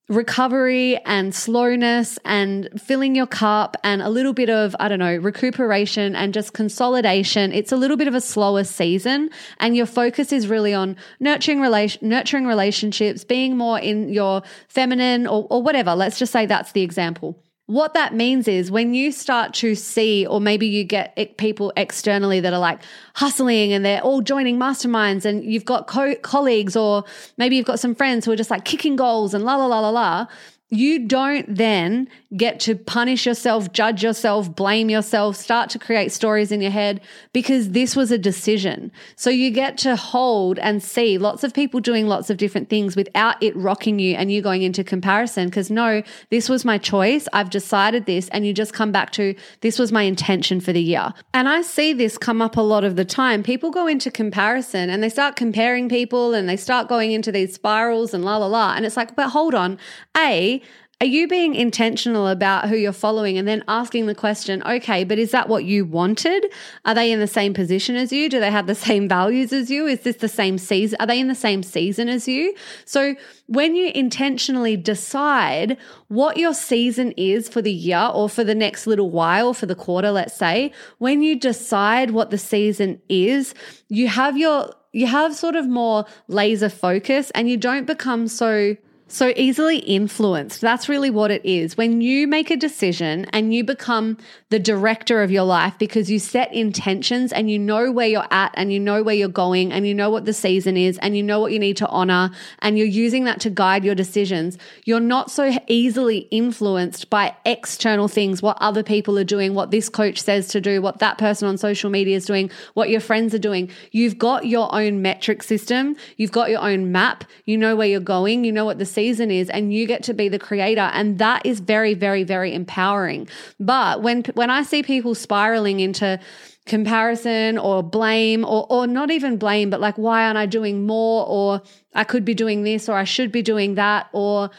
recovery 0.09 0.97
and 1.05 1.35
slowness 1.35 2.17
and 2.23 2.69
filling 2.81 3.13
your 3.13 3.27
cup 3.27 3.75
and 3.83 4.01
a 4.01 4.09
little 4.09 4.31
bit 4.31 4.49
of, 4.49 4.73
I 4.79 4.87
don't 4.87 4.99
know, 4.99 5.17
recuperation 5.17 6.15
and 6.15 6.33
just 6.33 6.53
consolidation. 6.53 7.51
It's 7.51 7.73
a 7.73 7.75
little 7.75 7.97
bit 7.97 8.07
of 8.07 8.15
a 8.15 8.21
slower 8.21 8.63
season 8.63 9.29
and 9.59 9.75
your 9.75 9.85
focus 9.85 10.31
is 10.31 10.47
really 10.47 10.73
on 10.73 10.95
nurturing 11.19 11.59
relation, 11.59 12.07
nurturing 12.07 12.45
relationships, 12.45 13.25
being 13.25 13.57
more 13.57 13.79
in 13.79 14.07
your 14.07 14.43
feminine 14.69 15.27
or, 15.27 15.45
or 15.49 15.61
whatever. 15.61 15.93
Let's 15.93 16.17
just 16.17 16.31
say 16.31 16.45
that's 16.45 16.71
the 16.71 16.83
example. 16.83 17.43
What 17.67 17.93
that 17.95 18.15
means 18.15 18.47
is 18.47 18.71
when 18.71 18.93
you 18.93 19.11
start 19.11 19.53
to 19.55 19.75
see, 19.75 20.25
or 20.25 20.39
maybe 20.39 20.67
you 20.67 20.85
get 20.85 21.37
people 21.37 21.73
externally 21.75 22.39
that 22.39 22.53
are 22.53 22.59
like 22.59 22.79
hustling 23.13 23.73
and 23.73 23.83
they're 23.83 24.01
all 24.01 24.21
joining 24.21 24.57
masterminds, 24.57 25.25
and 25.25 25.43
you've 25.43 25.65
got 25.65 25.85
co- 25.85 26.15
colleagues, 26.15 26.77
or 26.77 27.03
maybe 27.37 27.57
you've 27.57 27.65
got 27.65 27.79
some 27.79 27.93
friends 27.93 28.23
who 28.23 28.31
are 28.31 28.37
just 28.37 28.49
like 28.49 28.63
kicking 28.63 28.95
goals 28.95 29.33
and 29.33 29.43
la 29.43 29.57
la 29.57 29.65
la 29.65 29.81
la 29.81 29.89
la 29.89 30.27
you 30.69 31.07
don't 31.07 31.55
then 31.55 32.09
get 32.35 32.59
to 32.59 32.75
punish 32.75 33.25
yourself, 33.25 33.71
judge 33.71 34.03
yourself, 34.03 34.53
blame 34.53 34.89
yourself, 34.89 35.37
start 35.37 35.69
to 35.69 35.79
create 35.79 36.11
stories 36.11 36.51
in 36.51 36.59
your 36.59 36.71
head 36.71 36.99
because 37.31 37.71
this 37.71 37.95
was 37.95 38.11
a 38.11 38.17
decision. 38.17 38.91
So 39.15 39.29
you 39.29 39.49
get 39.49 39.77
to 39.79 39.95
hold 39.95 40.59
and 40.59 40.83
see 40.83 41.17
lots 41.17 41.45
of 41.45 41.53
people 41.53 41.79
doing 41.79 42.07
lots 42.07 42.29
of 42.29 42.35
different 42.35 42.69
things 42.69 42.97
without 42.97 43.41
it 43.41 43.55
rocking 43.55 43.97
you 43.97 44.15
and 44.15 44.29
you 44.29 44.41
going 44.41 44.61
into 44.61 44.83
comparison 44.83 45.45
because 45.45 45.71
no, 45.71 46.03
this 46.31 46.49
was 46.49 46.65
my 46.65 46.77
choice. 46.77 47.29
I've 47.31 47.49
decided 47.49 48.05
this. 48.05 48.27
And 48.29 48.45
you 48.45 48.53
just 48.53 48.73
come 48.73 48.91
back 48.91 49.11
to 49.11 49.35
this 49.61 49.79
was 49.79 49.93
my 49.93 50.03
intention 50.03 50.59
for 50.59 50.73
the 50.73 50.81
year. 50.81 51.13
And 51.33 51.47
I 51.47 51.61
see 51.61 51.93
this 51.93 52.17
come 52.17 52.41
up 52.41 52.57
a 52.57 52.61
lot 52.61 52.83
of 52.83 52.97
the 52.97 53.05
time. 53.05 53.41
People 53.41 53.71
go 53.71 53.87
into 53.87 54.11
comparison 54.11 54.89
and 54.89 55.01
they 55.01 55.09
start 55.09 55.37
comparing 55.37 55.87
people 55.87 56.33
and 56.33 56.49
they 56.49 56.57
start 56.57 56.89
going 56.89 57.13
into 57.13 57.31
these 57.31 57.53
spirals 57.53 58.13
and 58.13 58.25
la 58.25 58.35
la 58.35 58.47
la. 58.47 58.73
And 58.75 58.85
it's 58.85 58.97
like, 58.97 59.15
but 59.15 59.29
hold 59.29 59.55
on. 59.55 59.79
A, 60.17 60.56
are 60.99 61.05
you 61.05 61.27
being 61.27 61.53
intentional 61.53 62.27
about 62.27 62.69
who 62.69 62.75
you're 62.75 62.91
following 62.91 63.37
and 63.37 63.47
then 63.47 63.63
asking 63.67 64.07
the 64.07 64.15
question, 64.15 64.63
okay, 64.63 65.03
but 65.03 65.19
is 65.19 65.29
that 65.29 65.47
what 65.47 65.63
you 65.63 65.85
wanted? 65.85 66.47
Are 66.85 66.95
they 66.95 67.11
in 67.11 67.19
the 67.19 67.27
same 67.27 67.53
position 67.53 67.95
as 67.95 68.11
you? 68.11 68.29
Do 68.29 68.39
they 68.39 68.49
have 68.49 68.65
the 68.65 68.73
same 68.73 69.07
values 69.07 69.53
as 69.53 69.69
you? 69.69 69.85
Is 69.85 69.99
this 69.99 70.15
the 70.15 70.27
same 70.27 70.57
season? 70.57 70.97
Are 70.99 71.05
they 71.05 71.19
in 71.19 71.27
the 71.27 71.35
same 71.35 71.61
season 71.61 72.09
as 72.09 72.27
you? 72.27 72.55
So 72.85 73.15
when 73.45 73.75
you 73.75 73.91
intentionally 73.93 74.75
decide 74.75 75.77
what 76.07 76.37
your 76.37 76.55
season 76.55 77.11
is 77.11 77.47
for 77.47 77.61
the 77.61 77.71
year 77.71 78.09
or 78.11 78.27
for 78.27 78.43
the 78.43 78.55
next 78.55 78.87
little 78.87 79.11
while, 79.11 79.53
for 79.53 79.67
the 79.67 79.75
quarter, 79.75 80.09
let's 80.09 80.35
say, 80.35 80.71
when 80.97 81.21
you 81.21 81.39
decide 81.39 82.09
what 82.09 82.31
the 82.31 82.39
season 82.39 82.99
is, 83.07 83.53
you 83.87 84.07
have 84.07 84.35
your 84.35 84.73
you 84.93 85.05
have 85.05 85.35
sort 85.35 85.55
of 85.55 85.67
more 85.67 86.05
laser 86.27 86.69
focus 86.69 87.29
and 87.35 87.47
you 87.47 87.57
don't 87.57 87.85
become 87.85 88.27
so 88.27 88.75
so 89.07 89.33
easily 89.35 89.77
influenced. 89.77 90.61
That's 90.61 90.89
really 90.89 91.09
what 91.09 91.31
it 91.31 91.45
is. 91.45 91.77
When 91.77 92.01
you 92.01 92.27
make 92.27 92.51
a 92.51 92.57
decision 92.57 93.25
and 93.31 93.53
you 93.53 93.63
become 93.63 94.17
the 94.49 94.59
director 94.59 95.23
of 95.23 95.31
your 95.31 95.43
life 95.43 95.75
because 95.79 96.11
you 96.11 96.19
set 96.19 96.53
intentions 96.53 97.31
and 97.31 97.49
you 97.49 97.57
know 97.57 97.91
where 97.91 98.07
you're 98.07 98.27
at 98.31 98.51
and 98.55 98.71
you 98.71 98.79
know 98.79 99.03
where 99.03 99.15
you're 99.15 99.29
going 99.29 99.71
and 99.71 99.87
you 99.87 99.93
know 99.93 100.09
what 100.09 100.25
the 100.25 100.33
season 100.33 100.75
is 100.75 100.97
and 100.99 101.15
you 101.15 101.23
know 101.23 101.39
what 101.39 101.51
you 101.51 101.59
need 101.59 101.77
to 101.77 101.87
honor 101.87 102.31
and 102.59 102.77
you're 102.77 102.87
using 102.87 103.23
that 103.23 103.39
to 103.41 103.49
guide 103.49 103.85
your 103.85 103.95
decisions, 103.95 104.57
you're 104.85 104.99
not 104.99 105.31
so 105.31 105.57
easily 105.67 106.19
influenced 106.31 107.09
by 107.09 107.35
external 107.45 108.07
things, 108.07 108.41
what 108.41 108.57
other 108.59 108.83
people 108.83 109.17
are 109.17 109.23
doing, 109.23 109.53
what 109.53 109.71
this 109.71 109.89
coach 109.89 110.21
says 110.21 110.47
to 110.49 110.59
do, 110.59 110.81
what 110.81 110.99
that 110.99 111.17
person 111.17 111.47
on 111.47 111.57
social 111.57 111.89
media 111.89 112.17
is 112.17 112.25
doing, 112.25 112.51
what 112.73 112.89
your 112.89 113.01
friends 113.01 113.33
are 113.33 113.39
doing. 113.39 113.69
You've 113.91 114.17
got 114.17 114.45
your 114.45 114.73
own 114.73 115.01
metric 115.01 115.43
system. 115.43 115.95
You've 116.17 116.31
got 116.31 116.49
your 116.49 116.61
own 116.61 116.91
map. 116.91 117.23
You 117.45 117.57
know 117.57 117.75
where 117.75 117.87
you're 117.87 117.99
going. 117.99 118.43
You 118.43 118.51
know 118.51 118.65
what 118.65 118.79
the 118.79 118.85
season 118.97 119.29
is 119.29 119.49
and 119.55 119.63
you 119.75 119.85
get 119.93 120.01
to 120.09 120.13
be 120.21 120.27
the 120.35 120.39
creator 120.39 120.89
and 120.97 121.19
that 121.19 121.45
is 121.45 121.59
very 121.59 121.93
very 121.93 122.23
very 122.23 122.51
empowering. 122.61 123.27
But 123.59 124.01
when 124.05 124.23
when 124.39 124.49
i 124.49 124.61
see 124.63 124.81
people 124.93 125.13
spiraling 125.13 125.79
into 125.87 126.19
comparison 126.65 127.59
or 127.67 127.75
blame 127.97 128.41
or 128.53 128.61
or 128.75 128.87
not 128.87 129.09
even 129.17 129.37
blame 129.37 129.69
but 129.69 129.79
like 129.87 129.97
why 130.05 130.25
aren't 130.25 130.41
i 130.45 130.47
doing 130.59 130.85
more? 130.95 131.19
Or 131.37 131.61
i 131.93 132.03
could 132.11 132.25
be 132.25 132.35
doing 132.43 132.63
this 132.63 132.89
or 132.89 132.95
i 132.97 133.07
should 133.15 133.31
be 133.31 133.43
doing 133.53 133.75
that. 133.75 134.09
Or 134.13 134.49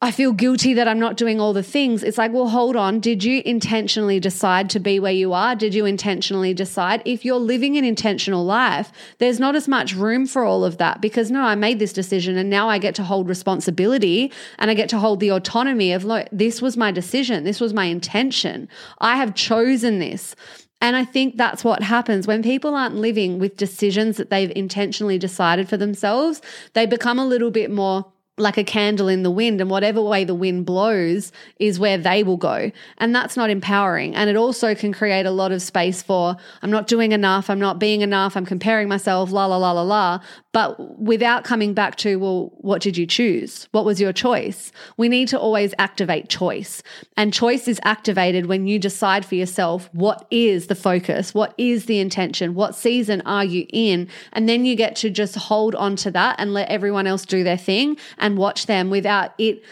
I 0.00 0.12
feel 0.12 0.32
guilty 0.32 0.74
that 0.74 0.86
I'm 0.86 1.00
not 1.00 1.16
doing 1.16 1.40
all 1.40 1.52
the 1.52 1.62
things. 1.62 2.04
It's 2.04 2.18
like, 2.18 2.32
well, 2.32 2.46
hold 2.46 2.76
on. 2.76 3.00
Did 3.00 3.24
you 3.24 3.42
intentionally 3.44 4.20
decide 4.20 4.70
to 4.70 4.78
be 4.78 5.00
where 5.00 5.10
you 5.10 5.32
are? 5.32 5.56
Did 5.56 5.74
you 5.74 5.86
intentionally 5.86 6.54
decide? 6.54 7.02
If 7.04 7.24
you're 7.24 7.40
living 7.40 7.76
an 7.76 7.84
intentional 7.84 8.44
life, 8.44 8.92
there's 9.18 9.40
not 9.40 9.56
as 9.56 9.66
much 9.66 9.96
room 9.96 10.24
for 10.24 10.44
all 10.44 10.64
of 10.64 10.78
that 10.78 11.00
because 11.00 11.32
no, 11.32 11.42
I 11.42 11.56
made 11.56 11.80
this 11.80 11.92
decision 11.92 12.36
and 12.36 12.48
now 12.48 12.68
I 12.68 12.78
get 12.78 12.94
to 12.94 13.02
hold 13.02 13.28
responsibility 13.28 14.30
and 14.60 14.70
I 14.70 14.74
get 14.74 14.88
to 14.90 15.00
hold 15.00 15.18
the 15.18 15.32
autonomy 15.32 15.90
of, 15.90 16.04
look, 16.04 16.28
this 16.30 16.62
was 16.62 16.76
my 16.76 16.92
decision. 16.92 17.42
This 17.42 17.60
was 17.60 17.74
my 17.74 17.86
intention. 17.86 18.68
I 18.98 19.16
have 19.16 19.34
chosen 19.34 19.98
this. 19.98 20.36
And 20.80 20.94
I 20.94 21.04
think 21.04 21.36
that's 21.36 21.64
what 21.64 21.82
happens 21.82 22.28
when 22.28 22.44
people 22.44 22.76
aren't 22.76 22.94
living 22.94 23.40
with 23.40 23.56
decisions 23.56 24.16
that 24.18 24.30
they've 24.30 24.52
intentionally 24.54 25.18
decided 25.18 25.68
for 25.68 25.76
themselves. 25.76 26.40
They 26.74 26.86
become 26.86 27.18
a 27.18 27.26
little 27.26 27.50
bit 27.50 27.68
more 27.68 28.06
like 28.38 28.56
a 28.56 28.64
candle 28.64 29.08
in 29.08 29.22
the 29.22 29.30
wind 29.30 29.60
and 29.60 29.70
whatever 29.70 30.02
way 30.02 30.24
the 30.24 30.34
wind 30.34 30.66
blows 30.66 31.32
is 31.58 31.78
where 31.78 31.98
they 31.98 32.22
will 32.22 32.36
go. 32.36 32.70
And 32.98 33.14
that's 33.14 33.36
not 33.36 33.50
empowering. 33.50 34.14
And 34.14 34.30
it 34.30 34.36
also 34.36 34.74
can 34.74 34.92
create 34.92 35.26
a 35.26 35.30
lot 35.30 35.52
of 35.52 35.62
space 35.62 36.02
for 36.02 36.36
i'm 36.62 36.70
not 36.70 36.86
doing 36.86 37.12
enough 37.12 37.50
i'm 37.50 37.58
not 37.58 37.78
being 37.78 38.00
enough 38.00 38.36
i'm 38.36 38.46
comparing 38.46 38.88
myself 38.88 39.30
la 39.30 39.46
la 39.46 39.56
la 39.56 39.72
la 39.72 39.82
la 39.82 40.20
but 40.58 40.98
without 40.98 41.44
coming 41.44 41.72
back 41.72 41.94
to 41.94 42.16
well 42.16 42.50
what 42.56 42.82
did 42.82 42.96
you 42.96 43.06
choose? 43.06 43.68
What 43.70 43.84
was 43.84 44.00
your 44.00 44.12
choice? 44.12 44.72
We 44.96 45.08
need 45.08 45.28
to 45.28 45.38
always 45.38 45.72
activate 45.78 46.28
choice. 46.28 46.82
And 47.16 47.32
choice 47.32 47.68
is 47.68 47.78
activated 47.84 48.46
when 48.46 48.66
you 48.66 48.80
decide 48.80 49.24
for 49.24 49.36
yourself 49.36 49.88
what 49.92 50.26
is 50.32 50.66
the 50.66 50.74
focus 50.74 51.32
what 51.32 51.54
is 51.58 51.86
the 51.86 52.00
intention 52.00 52.56
what 52.56 52.74
season 52.74 53.20
are 53.20 53.44
you 53.44 53.66
in? 53.72 54.08
And 54.32 54.48
then 54.48 54.64
you 54.64 54.74
get 54.74 54.96
to 54.96 55.10
just 55.10 55.36
hold 55.36 55.76
on 55.76 55.94
to 55.94 56.10
that 56.10 56.34
and 56.40 56.52
let 56.52 56.68
everyone 56.68 57.06
else 57.06 57.24
do 57.24 57.44
their 57.44 57.56
thing 57.56 57.96
and 58.18 58.36
watch 58.36 58.66
them 58.66 58.90
without 58.90 59.34
it 59.38 59.62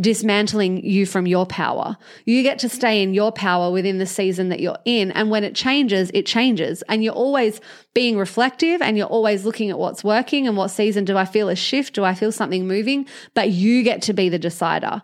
dismantling 0.00 0.84
you 0.84 1.06
from 1.06 1.26
your 1.26 1.46
power. 1.46 1.96
You 2.24 2.42
get 2.42 2.58
to 2.60 2.68
stay 2.68 3.02
in 3.02 3.14
your 3.14 3.30
power 3.30 3.70
within 3.70 3.98
the 3.98 4.06
season 4.06 4.48
that 4.48 4.60
you're 4.60 4.78
in. 4.84 5.12
And 5.12 5.30
when 5.30 5.44
it 5.44 5.54
changes, 5.54 6.10
it 6.14 6.26
changes. 6.26 6.82
And 6.88 7.04
you're 7.04 7.14
always 7.14 7.60
being 7.94 8.18
reflective 8.18 8.82
and 8.82 8.96
you're 8.96 9.06
always 9.06 9.44
looking 9.44 9.70
at 9.70 9.78
what's 9.78 10.02
working 10.02 10.48
and 10.48 10.56
what 10.56 10.68
season 10.68 11.04
do 11.04 11.16
I 11.16 11.24
feel 11.24 11.48
a 11.48 11.56
shift? 11.56 11.94
Do 11.94 12.04
I 12.04 12.14
feel 12.14 12.32
something 12.32 12.66
moving? 12.66 13.06
But 13.34 13.50
you 13.50 13.82
get 13.84 14.02
to 14.02 14.12
be 14.12 14.28
the 14.28 14.38
decider. 14.38 15.02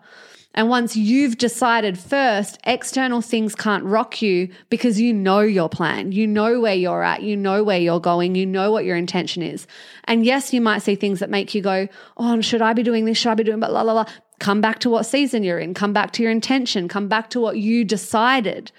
And 0.53 0.67
once 0.67 0.97
you've 0.97 1.37
decided 1.37 1.97
first, 1.97 2.59
external 2.65 3.21
things 3.21 3.55
can't 3.55 3.85
rock 3.85 4.21
you 4.21 4.49
because 4.69 4.99
you 4.99 5.13
know 5.13 5.39
your 5.39 5.69
plan. 5.69 6.11
You 6.11 6.27
know 6.27 6.59
where 6.59 6.75
you're 6.75 7.03
at. 7.03 7.21
You 7.21 7.37
know 7.37 7.63
where 7.63 7.79
you're 7.79 8.01
going. 8.01 8.35
You 8.35 8.45
know 8.45 8.69
what 8.69 8.83
your 8.83 8.97
intention 8.97 9.43
is. 9.43 9.65
And 10.03 10.25
yes, 10.25 10.53
you 10.53 10.59
might 10.59 10.79
see 10.79 10.95
things 10.95 11.19
that 11.19 11.29
make 11.29 11.55
you 11.55 11.61
go, 11.61 11.87
Oh, 12.17 12.41
should 12.41 12.61
I 12.61 12.73
be 12.73 12.83
doing 12.83 13.05
this? 13.05 13.17
Should 13.17 13.29
I 13.29 13.35
be 13.35 13.45
doing, 13.45 13.61
but 13.61 13.71
la, 13.71 13.81
la, 13.83 13.93
la. 13.93 14.05
Come 14.41 14.59
back 14.59 14.79
to 14.79 14.89
what 14.89 15.05
season 15.05 15.43
you're 15.43 15.59
in. 15.59 15.75
Come 15.75 15.93
back 15.93 16.11
to 16.13 16.23
your 16.23 16.31
intention. 16.31 16.87
Come 16.87 17.07
back 17.07 17.29
to 17.29 17.39
what 17.39 17.57
you 17.57 17.85
decided. 17.85 18.71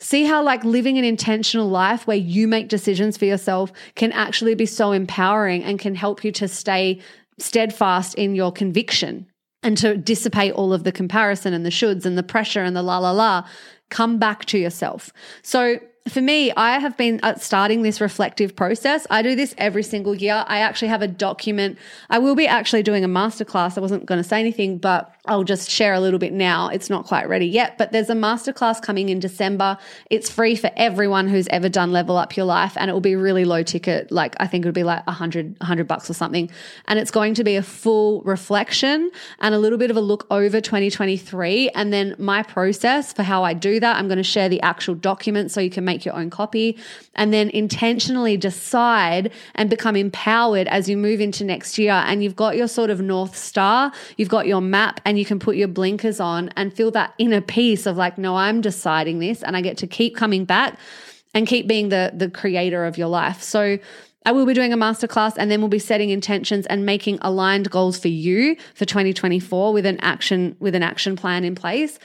See 0.00 0.24
how, 0.24 0.42
like, 0.42 0.64
living 0.64 0.96
an 0.96 1.04
intentional 1.04 1.68
life 1.68 2.06
where 2.06 2.16
you 2.16 2.48
make 2.48 2.68
decisions 2.68 3.18
for 3.18 3.26
yourself 3.26 3.70
can 3.96 4.12
actually 4.12 4.54
be 4.54 4.64
so 4.64 4.92
empowering 4.92 5.62
and 5.62 5.78
can 5.78 5.94
help 5.94 6.24
you 6.24 6.32
to 6.32 6.48
stay 6.48 7.02
steadfast 7.38 8.14
in 8.14 8.34
your 8.34 8.50
conviction 8.50 9.26
and 9.62 9.76
to 9.76 9.94
dissipate 9.94 10.54
all 10.54 10.72
of 10.72 10.84
the 10.84 10.92
comparison 10.92 11.52
and 11.52 11.66
the 11.66 11.70
shoulds 11.70 12.06
and 12.06 12.16
the 12.16 12.22
pressure 12.22 12.62
and 12.62 12.74
the 12.74 12.82
la 12.82 12.96
la 12.96 13.10
la, 13.10 13.46
come 13.90 14.18
back 14.18 14.46
to 14.46 14.56
yourself. 14.56 15.12
So 15.42 15.80
for 16.08 16.20
me, 16.20 16.52
I 16.52 16.78
have 16.78 16.96
been 16.96 17.20
uh, 17.22 17.36
starting 17.36 17.82
this 17.82 18.00
reflective 18.00 18.54
process. 18.54 19.06
I 19.10 19.22
do 19.22 19.34
this 19.34 19.54
every 19.58 19.82
single 19.82 20.14
year. 20.14 20.44
I 20.46 20.60
actually 20.60 20.88
have 20.88 21.02
a 21.02 21.08
document. 21.08 21.78
I 22.10 22.18
will 22.18 22.34
be 22.34 22.46
actually 22.46 22.82
doing 22.82 23.04
a 23.04 23.08
masterclass. 23.08 23.76
I 23.76 23.80
wasn't 23.80 24.06
going 24.06 24.22
to 24.22 24.28
say 24.28 24.40
anything, 24.40 24.78
but 24.78 25.14
I'll 25.28 25.44
just 25.44 25.70
share 25.70 25.92
a 25.92 26.00
little 26.00 26.18
bit 26.18 26.32
now. 26.32 26.68
It's 26.68 26.88
not 26.88 27.04
quite 27.04 27.28
ready 27.28 27.46
yet, 27.46 27.76
but 27.76 27.92
there's 27.92 28.08
a 28.08 28.14
masterclass 28.14 28.80
coming 28.80 29.10
in 29.10 29.20
December. 29.20 29.76
It's 30.10 30.30
free 30.30 30.56
for 30.56 30.70
everyone 30.76 31.28
who's 31.28 31.46
ever 31.48 31.68
done 31.68 31.92
Level 31.92 32.16
Up 32.16 32.36
Your 32.36 32.46
Life, 32.46 32.76
and 32.76 32.90
it 32.90 32.94
will 32.94 33.00
be 33.00 33.14
really 33.14 33.44
low 33.44 33.62
ticket. 33.62 34.10
Like 34.10 34.34
I 34.40 34.46
think 34.46 34.64
it 34.64 34.68
would 34.68 34.74
be 34.74 34.84
like 34.84 35.02
a 35.06 35.12
hundred, 35.12 35.56
hundred 35.60 35.86
bucks 35.86 36.08
or 36.08 36.14
something. 36.14 36.50
And 36.86 36.98
it's 36.98 37.10
going 37.10 37.34
to 37.34 37.44
be 37.44 37.56
a 37.56 37.62
full 37.62 38.22
reflection 38.22 39.10
and 39.40 39.54
a 39.54 39.58
little 39.58 39.78
bit 39.78 39.90
of 39.90 39.96
a 39.96 40.00
look 40.00 40.26
over 40.30 40.60
2023, 40.60 41.70
and 41.70 41.92
then 41.92 42.14
my 42.18 42.42
process 42.42 43.12
for 43.12 43.22
how 43.22 43.44
I 43.44 43.52
do 43.52 43.80
that. 43.80 43.96
I'm 43.96 44.08
going 44.08 44.18
to 44.18 44.22
share 44.22 44.48
the 44.48 44.60
actual 44.62 44.94
document 44.94 45.50
so 45.50 45.60
you 45.60 45.70
can 45.70 45.84
make 45.84 45.97
your 46.04 46.14
own 46.14 46.30
copy, 46.30 46.78
and 47.14 47.32
then 47.32 47.50
intentionally 47.50 48.36
decide 48.36 49.32
and 49.54 49.70
become 49.70 49.96
empowered 49.96 50.68
as 50.68 50.88
you 50.88 50.96
move 50.96 51.20
into 51.20 51.44
next 51.44 51.78
year. 51.78 51.92
And 51.92 52.22
you've 52.22 52.36
got 52.36 52.56
your 52.56 52.68
sort 52.68 52.90
of 52.90 53.00
north 53.00 53.36
star, 53.36 53.92
you've 54.16 54.28
got 54.28 54.46
your 54.46 54.60
map, 54.60 55.00
and 55.04 55.18
you 55.18 55.24
can 55.24 55.38
put 55.38 55.56
your 55.56 55.68
blinkers 55.68 56.20
on 56.20 56.50
and 56.56 56.72
feel 56.72 56.90
that 56.92 57.14
inner 57.18 57.40
peace 57.40 57.86
of 57.86 57.96
like, 57.96 58.18
no, 58.18 58.36
I'm 58.36 58.60
deciding 58.60 59.18
this 59.18 59.42
and 59.42 59.56
I 59.56 59.60
get 59.60 59.76
to 59.78 59.86
keep 59.86 60.16
coming 60.16 60.44
back 60.44 60.78
and 61.34 61.46
keep 61.46 61.66
being 61.66 61.88
the 61.88 62.12
the 62.14 62.30
creator 62.30 62.84
of 62.84 62.98
your 62.98 63.08
life. 63.08 63.42
So 63.42 63.74
uh, 63.74 63.78
I 64.26 64.32
will 64.32 64.44
be 64.44 64.52
doing 64.52 64.72
a 64.72 64.76
masterclass 64.76 65.34
and 65.38 65.50
then 65.50 65.60
we'll 65.60 65.68
be 65.68 65.78
setting 65.78 66.10
intentions 66.10 66.66
and 66.66 66.84
making 66.84 67.18
aligned 67.22 67.70
goals 67.70 67.98
for 67.98 68.08
you 68.08 68.56
for 68.74 68.84
2024 68.84 69.72
with 69.72 69.86
an 69.86 69.98
action 70.00 70.56
with 70.60 70.74
an 70.74 70.82
action 70.82 71.16
plan 71.16 71.44
in 71.44 71.54
place. 71.54 71.98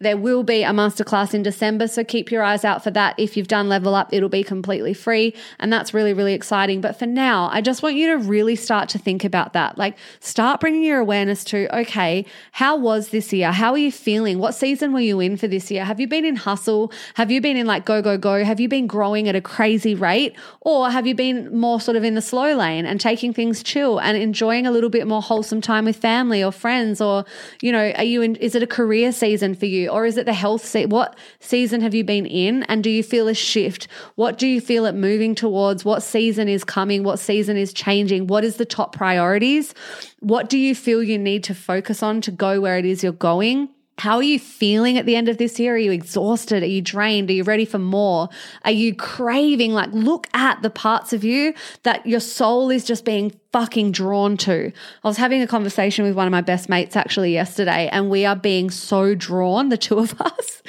There 0.00 0.16
will 0.16 0.44
be 0.44 0.62
a 0.62 0.70
masterclass 0.70 1.34
in 1.34 1.42
December, 1.42 1.88
so 1.88 2.04
keep 2.04 2.30
your 2.30 2.44
eyes 2.44 2.64
out 2.64 2.84
for 2.84 2.90
that. 2.92 3.18
If 3.18 3.36
you've 3.36 3.48
done 3.48 3.68
Level 3.68 3.96
Up, 3.96 4.10
it'll 4.12 4.28
be 4.28 4.44
completely 4.44 4.94
free, 4.94 5.34
and 5.58 5.72
that's 5.72 5.92
really, 5.92 6.14
really 6.14 6.34
exciting. 6.34 6.80
But 6.80 6.96
for 6.96 7.06
now, 7.06 7.48
I 7.52 7.60
just 7.60 7.82
want 7.82 7.96
you 7.96 8.16
to 8.16 8.18
really 8.18 8.54
start 8.54 8.88
to 8.90 8.98
think 8.98 9.24
about 9.24 9.54
that. 9.54 9.76
Like, 9.76 9.98
start 10.20 10.60
bringing 10.60 10.84
your 10.84 11.00
awareness 11.00 11.42
to, 11.44 11.76
okay, 11.80 12.24
how 12.52 12.76
was 12.76 13.08
this 13.08 13.32
year? 13.32 13.50
How 13.50 13.72
are 13.72 13.78
you 13.78 13.90
feeling? 13.90 14.38
What 14.38 14.52
season 14.52 14.92
were 14.92 15.00
you 15.00 15.18
in 15.18 15.36
for 15.36 15.48
this 15.48 15.68
year? 15.68 15.84
Have 15.84 15.98
you 15.98 16.06
been 16.06 16.24
in 16.24 16.36
hustle? 16.36 16.92
Have 17.14 17.32
you 17.32 17.40
been 17.40 17.56
in 17.56 17.66
like 17.66 17.84
go, 17.84 18.00
go, 18.00 18.16
go? 18.16 18.44
Have 18.44 18.60
you 18.60 18.68
been 18.68 18.86
growing 18.86 19.28
at 19.28 19.34
a 19.34 19.40
crazy 19.40 19.96
rate? 19.96 20.36
Or 20.60 20.90
have 20.90 21.08
you 21.08 21.16
been 21.16 21.52
more 21.56 21.80
sort 21.80 21.96
of 21.96 22.04
in 22.04 22.14
the 22.14 22.22
slow 22.22 22.54
lane 22.54 22.86
and 22.86 23.00
taking 23.00 23.32
things 23.32 23.64
chill 23.64 23.98
and 23.98 24.16
enjoying 24.16 24.64
a 24.64 24.70
little 24.70 24.90
bit 24.90 25.08
more 25.08 25.22
wholesome 25.22 25.60
time 25.60 25.86
with 25.86 25.96
family 25.96 26.40
or 26.40 26.52
friends? 26.52 27.00
Or, 27.00 27.24
you 27.60 27.72
know, 27.72 27.90
are 27.96 28.04
you 28.04 28.22
in, 28.22 28.36
is 28.36 28.54
it 28.54 28.62
a 28.62 28.66
career 28.68 29.10
season 29.10 29.56
for 29.56 29.66
you? 29.66 29.87
Or 29.88 30.06
is 30.06 30.16
it 30.16 30.26
the 30.26 30.32
health 30.32 30.74
what 30.86 31.18
season 31.40 31.80
have 31.80 31.94
you 31.94 32.04
been 32.04 32.26
in? 32.26 32.62
And 32.64 32.84
do 32.84 32.90
you 32.90 33.02
feel 33.02 33.28
a 33.28 33.34
shift? 33.34 33.88
What 34.16 34.38
do 34.38 34.46
you 34.46 34.60
feel 34.60 34.84
it 34.84 34.94
moving 34.94 35.34
towards? 35.34 35.84
What 35.84 36.02
season 36.02 36.48
is 36.48 36.64
coming? 36.64 37.02
What 37.02 37.18
season 37.18 37.56
is 37.56 37.72
changing? 37.72 38.26
What 38.26 38.44
is 38.44 38.56
the 38.56 38.64
top 38.64 38.94
priorities? 38.94 39.74
What 40.20 40.48
do 40.48 40.58
you 40.58 40.74
feel 40.74 41.02
you 41.02 41.18
need 41.18 41.44
to 41.44 41.54
focus 41.54 42.02
on 42.02 42.20
to 42.22 42.30
go 42.30 42.60
where 42.60 42.78
it 42.78 42.84
is 42.84 43.02
you're 43.02 43.12
going 43.12 43.70
how 44.00 44.16
are 44.16 44.22
you 44.22 44.38
feeling 44.38 44.96
at 44.96 45.06
the 45.06 45.16
end 45.16 45.28
of 45.28 45.38
this 45.38 45.58
year? 45.58 45.74
Are 45.74 45.78
you 45.78 45.92
exhausted? 45.92 46.62
Are 46.62 46.66
you 46.66 46.80
drained? 46.80 47.30
Are 47.30 47.32
you 47.32 47.42
ready 47.42 47.64
for 47.64 47.78
more? 47.78 48.28
Are 48.64 48.70
you 48.70 48.94
craving? 48.94 49.72
Like, 49.72 49.90
look 49.92 50.28
at 50.34 50.62
the 50.62 50.70
parts 50.70 51.12
of 51.12 51.24
you 51.24 51.54
that 51.82 52.06
your 52.06 52.20
soul 52.20 52.70
is 52.70 52.84
just 52.84 53.04
being 53.04 53.32
fucking 53.52 53.92
drawn 53.92 54.36
to. 54.38 54.72
I 55.04 55.08
was 55.08 55.16
having 55.16 55.42
a 55.42 55.46
conversation 55.46 56.04
with 56.04 56.14
one 56.14 56.26
of 56.26 56.30
my 56.30 56.40
best 56.40 56.68
mates 56.68 56.96
actually 56.96 57.32
yesterday, 57.32 57.88
and 57.88 58.10
we 58.10 58.24
are 58.24 58.36
being 58.36 58.70
so 58.70 59.14
drawn, 59.14 59.68
the 59.68 59.78
two 59.78 59.98
of 59.98 60.20
us. 60.20 60.62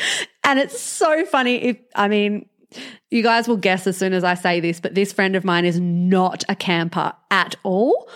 And 0.43 0.59
it's 0.59 0.79
so 0.79 1.25
funny. 1.25 1.55
If, 1.55 1.77
I 1.95 2.07
mean, 2.07 2.47
you 3.11 3.23
guys 3.23 3.47
will 3.47 3.57
guess 3.57 3.87
as 3.87 3.97
soon 3.97 4.13
as 4.13 4.23
I 4.23 4.33
say 4.33 4.59
this, 4.59 4.79
but 4.79 4.95
this 4.95 5.13
friend 5.13 5.35
of 5.35 5.43
mine 5.43 5.65
is 5.65 5.79
not 5.79 6.43
a 6.49 6.55
camper 6.55 7.13
at 7.31 7.55
all 7.63 8.09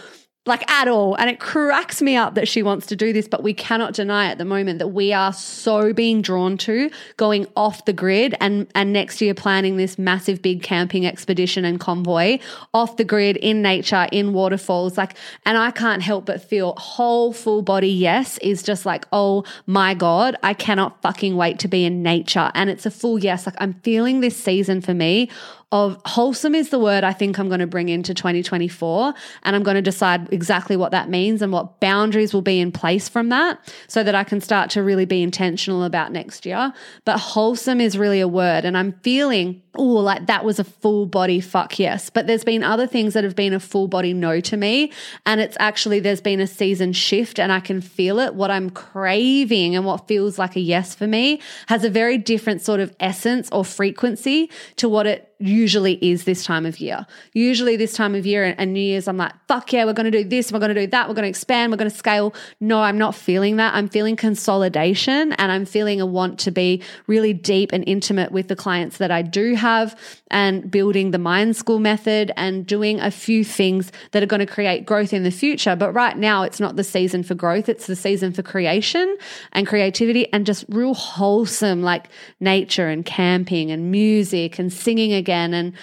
like 0.46 0.70
at 0.70 0.88
all. 0.88 1.16
And 1.16 1.30
it 1.30 1.40
cracks 1.40 2.02
me 2.02 2.16
up 2.18 2.36
that 2.36 2.48
she 2.48 2.64
wants 2.64 2.86
to 2.88 2.96
do 2.96 3.14
this, 3.14 3.28
but 3.28 3.44
we 3.44 3.54
cannot 3.54 3.94
deny 3.94 4.28
at 4.28 4.38
the 4.38 4.46
moment 4.46 4.80
that 4.80 4.90
we 4.90 5.14
are 5.14 5.32
so 5.32 5.94
being 5.94 6.22
drawn 6.22 6.58
to 6.60 6.90
going 7.16 7.48
off 7.56 7.86
the 7.86 7.94
grid 7.94 8.36
and, 8.42 8.68
and 8.76 8.92
next 8.92 9.22
year 9.22 9.34
planning 9.34 9.78
this 9.78 9.98
massive 9.98 10.42
big 10.42 10.62
camping 10.62 11.06
expedition 11.06 11.64
and 11.64 11.80
convoy 11.80 12.40
off 12.74 12.98
the 12.98 13.06
grid 13.06 13.38
in 13.38 13.62
nature, 13.62 14.08
in 14.12 14.34
waterfalls. 14.34 14.98
Like, 14.98 15.16
and 15.46 15.58
I 15.58 15.72
can't 15.72 16.02
help 16.02 16.26
but 16.26 16.44
feel 16.44 16.74
whole 16.74 17.32
full 17.32 17.62
body 17.62 17.90
yes 17.90 18.38
is 18.40 18.64
just 18.64 18.86
like, 18.86 19.06
oh 19.14 19.46
my 19.66 19.94
God, 19.94 20.36
I 20.44 20.54
cannot 20.54 21.02
fucking 21.02 21.38
wait 21.38 21.60
to 21.60 21.70
be 21.70 21.86
in 21.86 22.04
nature. 22.04 22.52
And 22.54 22.70
it's 22.70 22.86
a 22.86 22.92
full 22.92 23.18
yes. 23.18 23.46
Like 23.46 23.56
I'm 23.60 23.76
feeling 23.76 24.20
this 24.20 24.36
season 24.36 24.82
for 24.82 24.94
me 24.94 25.30
of 25.74 26.00
wholesome 26.06 26.54
is 26.54 26.70
the 26.70 26.78
word 26.78 27.04
I 27.04 27.14
think 27.14 27.40
I'm 27.40 27.48
going 27.48 27.60
to 27.60 27.66
bring 27.66 27.90
into 27.90 28.14
2024. 28.14 29.12
And 29.42 29.56
I'm 29.56 29.64
going 29.64 29.74
to 29.74 29.82
decide 29.82 30.32
exactly 30.32 30.78
what 30.78 30.92
that 30.92 31.10
means 31.10 31.42
and 31.42 31.52
what 31.52 31.80
boundaries 31.80 32.32
will 32.32 32.44
be 32.44 32.60
in 32.60 32.72
place 32.72 33.10
from 33.10 33.30
that 33.30 33.60
so 33.88 34.04
that 34.04 34.14
I 34.14 34.24
can 34.24 34.40
start 34.40 34.70
to 34.72 34.84
really 34.84 35.06
be 35.06 35.24
intentional 35.24 35.84
about 35.84 36.12
next 36.12 36.46
year. 36.46 36.72
But 37.06 37.18
wholesome 37.18 37.82
is 37.82 37.98
really 37.98 38.22
a 38.22 38.28
word. 38.28 38.66
And 38.66 38.78
I'm 38.78 38.92
feeling, 39.02 39.64
oh, 39.74 39.84
like 39.84 40.28
that 40.28 40.46
was 40.46 40.60
a 40.60 40.64
full 40.64 41.08
body 41.08 41.42
fuck 41.42 41.80
yes. 41.80 42.12
But 42.12 42.28
there's 42.28 42.44
been 42.44 42.64
other 42.64 42.86
things 42.86 43.16
that 43.16 43.24
have 43.24 43.36
been 43.36 43.54
a 43.54 43.60
full 43.60 43.88
body 43.88 44.14
no 44.14 44.42
to 44.42 44.56
me. 44.56 44.92
And 45.26 45.42
it's 45.42 45.58
actually, 45.60 46.00
there's 46.00 46.22
been 46.22 46.40
a 46.40 46.46
season 46.46 46.94
shift 46.94 47.40
and 47.40 47.52
I 47.52 47.60
can 47.60 47.82
feel 47.82 48.20
it. 48.20 48.36
What 48.36 48.52
I'm 48.52 48.70
craving 48.70 49.76
and 49.76 49.86
what 49.86 50.08
feels 50.08 50.38
like 50.38 50.56
a 50.56 50.60
yes 50.60 50.94
for 50.94 51.08
me 51.08 51.42
has 51.66 51.84
a 51.84 51.90
very 51.90 52.20
different 52.20 52.62
sort 52.62 52.80
of 52.80 52.96
essence 53.00 53.50
or 53.52 53.66
frequency 53.66 54.52
to 54.76 54.88
what 54.88 55.08
it 55.08 55.33
usually 55.44 56.00
is 56.02 56.24
this 56.24 56.46
time 56.46 56.66
of 56.66 56.80
year. 56.80 57.06
Usually, 57.34 57.76
this 57.76 57.94
time 57.94 58.16
of 58.16 58.26
year 58.26 58.56
and, 58.58 58.74
New 58.74 58.80
Year's, 58.80 59.08
I'm 59.08 59.18
like, 59.18 59.34
fuck 59.48 59.74
yeah, 59.74 59.84
we're 59.84 59.94
going 59.94 60.10
to 60.10 60.24
do 60.24 60.28
this, 60.28 60.52
we're 60.52 60.60
going 60.60 60.74
to 60.74 60.82
do 60.82 60.88
that, 60.88 61.10
we're 61.10 61.16
going 61.16 61.24
to 61.24 61.30
expand, 61.30 61.72
we're 61.72 61.78
going 61.78 61.92
to 61.92 61.96
scale. 61.96 62.34
No, 62.62 62.82
I'm 62.82 62.98
not 62.98 63.14
feeling 63.14 63.58
that. 63.58 63.76
I'm 63.76 63.90
feeling 63.90 64.16
consolidation 64.16 65.34
and 65.34 65.52
I'm 65.52 65.66
feeling 65.66 66.00
a 66.00 66.06
want 66.06 66.40
to 66.40 66.52
be 66.52 66.82
really 67.08 67.34
deep 67.34 67.74
and 67.74 67.84
intimate 67.86 68.32
with 68.32 68.48
the 68.48 68.56
clients 68.56 68.98
that 68.98 69.12
I 69.12 69.22
do 69.22 69.56
have 69.56 70.00
and 70.32 70.72
building 70.72 71.12
the 71.12 71.20
mind 71.20 71.56
school 71.58 71.80
method 71.80 72.32
and 72.38 72.66
doing 72.66 73.02
a 73.02 73.12
few 73.12 73.44
things 73.44 73.92
that 74.12 74.24
are 74.24 74.28
going 74.28 74.40
to 74.40 74.46
create 74.46 74.86
growth 74.86 75.12
in 75.12 75.24
the 75.24 75.32
future. 75.32 75.76
But 75.76 75.92
right 75.92 76.18
now, 76.18 76.44
it's 76.44 76.60
not 76.62 76.78
the 76.78 76.84
season 76.84 77.22
for 77.22 77.36
growth, 77.36 77.68
it's 77.68 77.86
the 77.86 77.96
season 77.96 78.32
for 78.32 78.44
creation 78.44 79.18
and 79.52 79.68
creativity 79.68 80.32
and 80.32 80.46
just 80.46 80.64
real 80.70 80.94
wholesome, 80.94 81.84
like 81.84 82.08
nature 82.40 82.88
and 82.88 83.06
camping 83.06 83.72
and 83.72 83.92
music 83.92 84.58
and 84.58 84.72
singing 84.72 85.12
again 85.12 85.33
again 85.34 85.54
and 85.54 85.74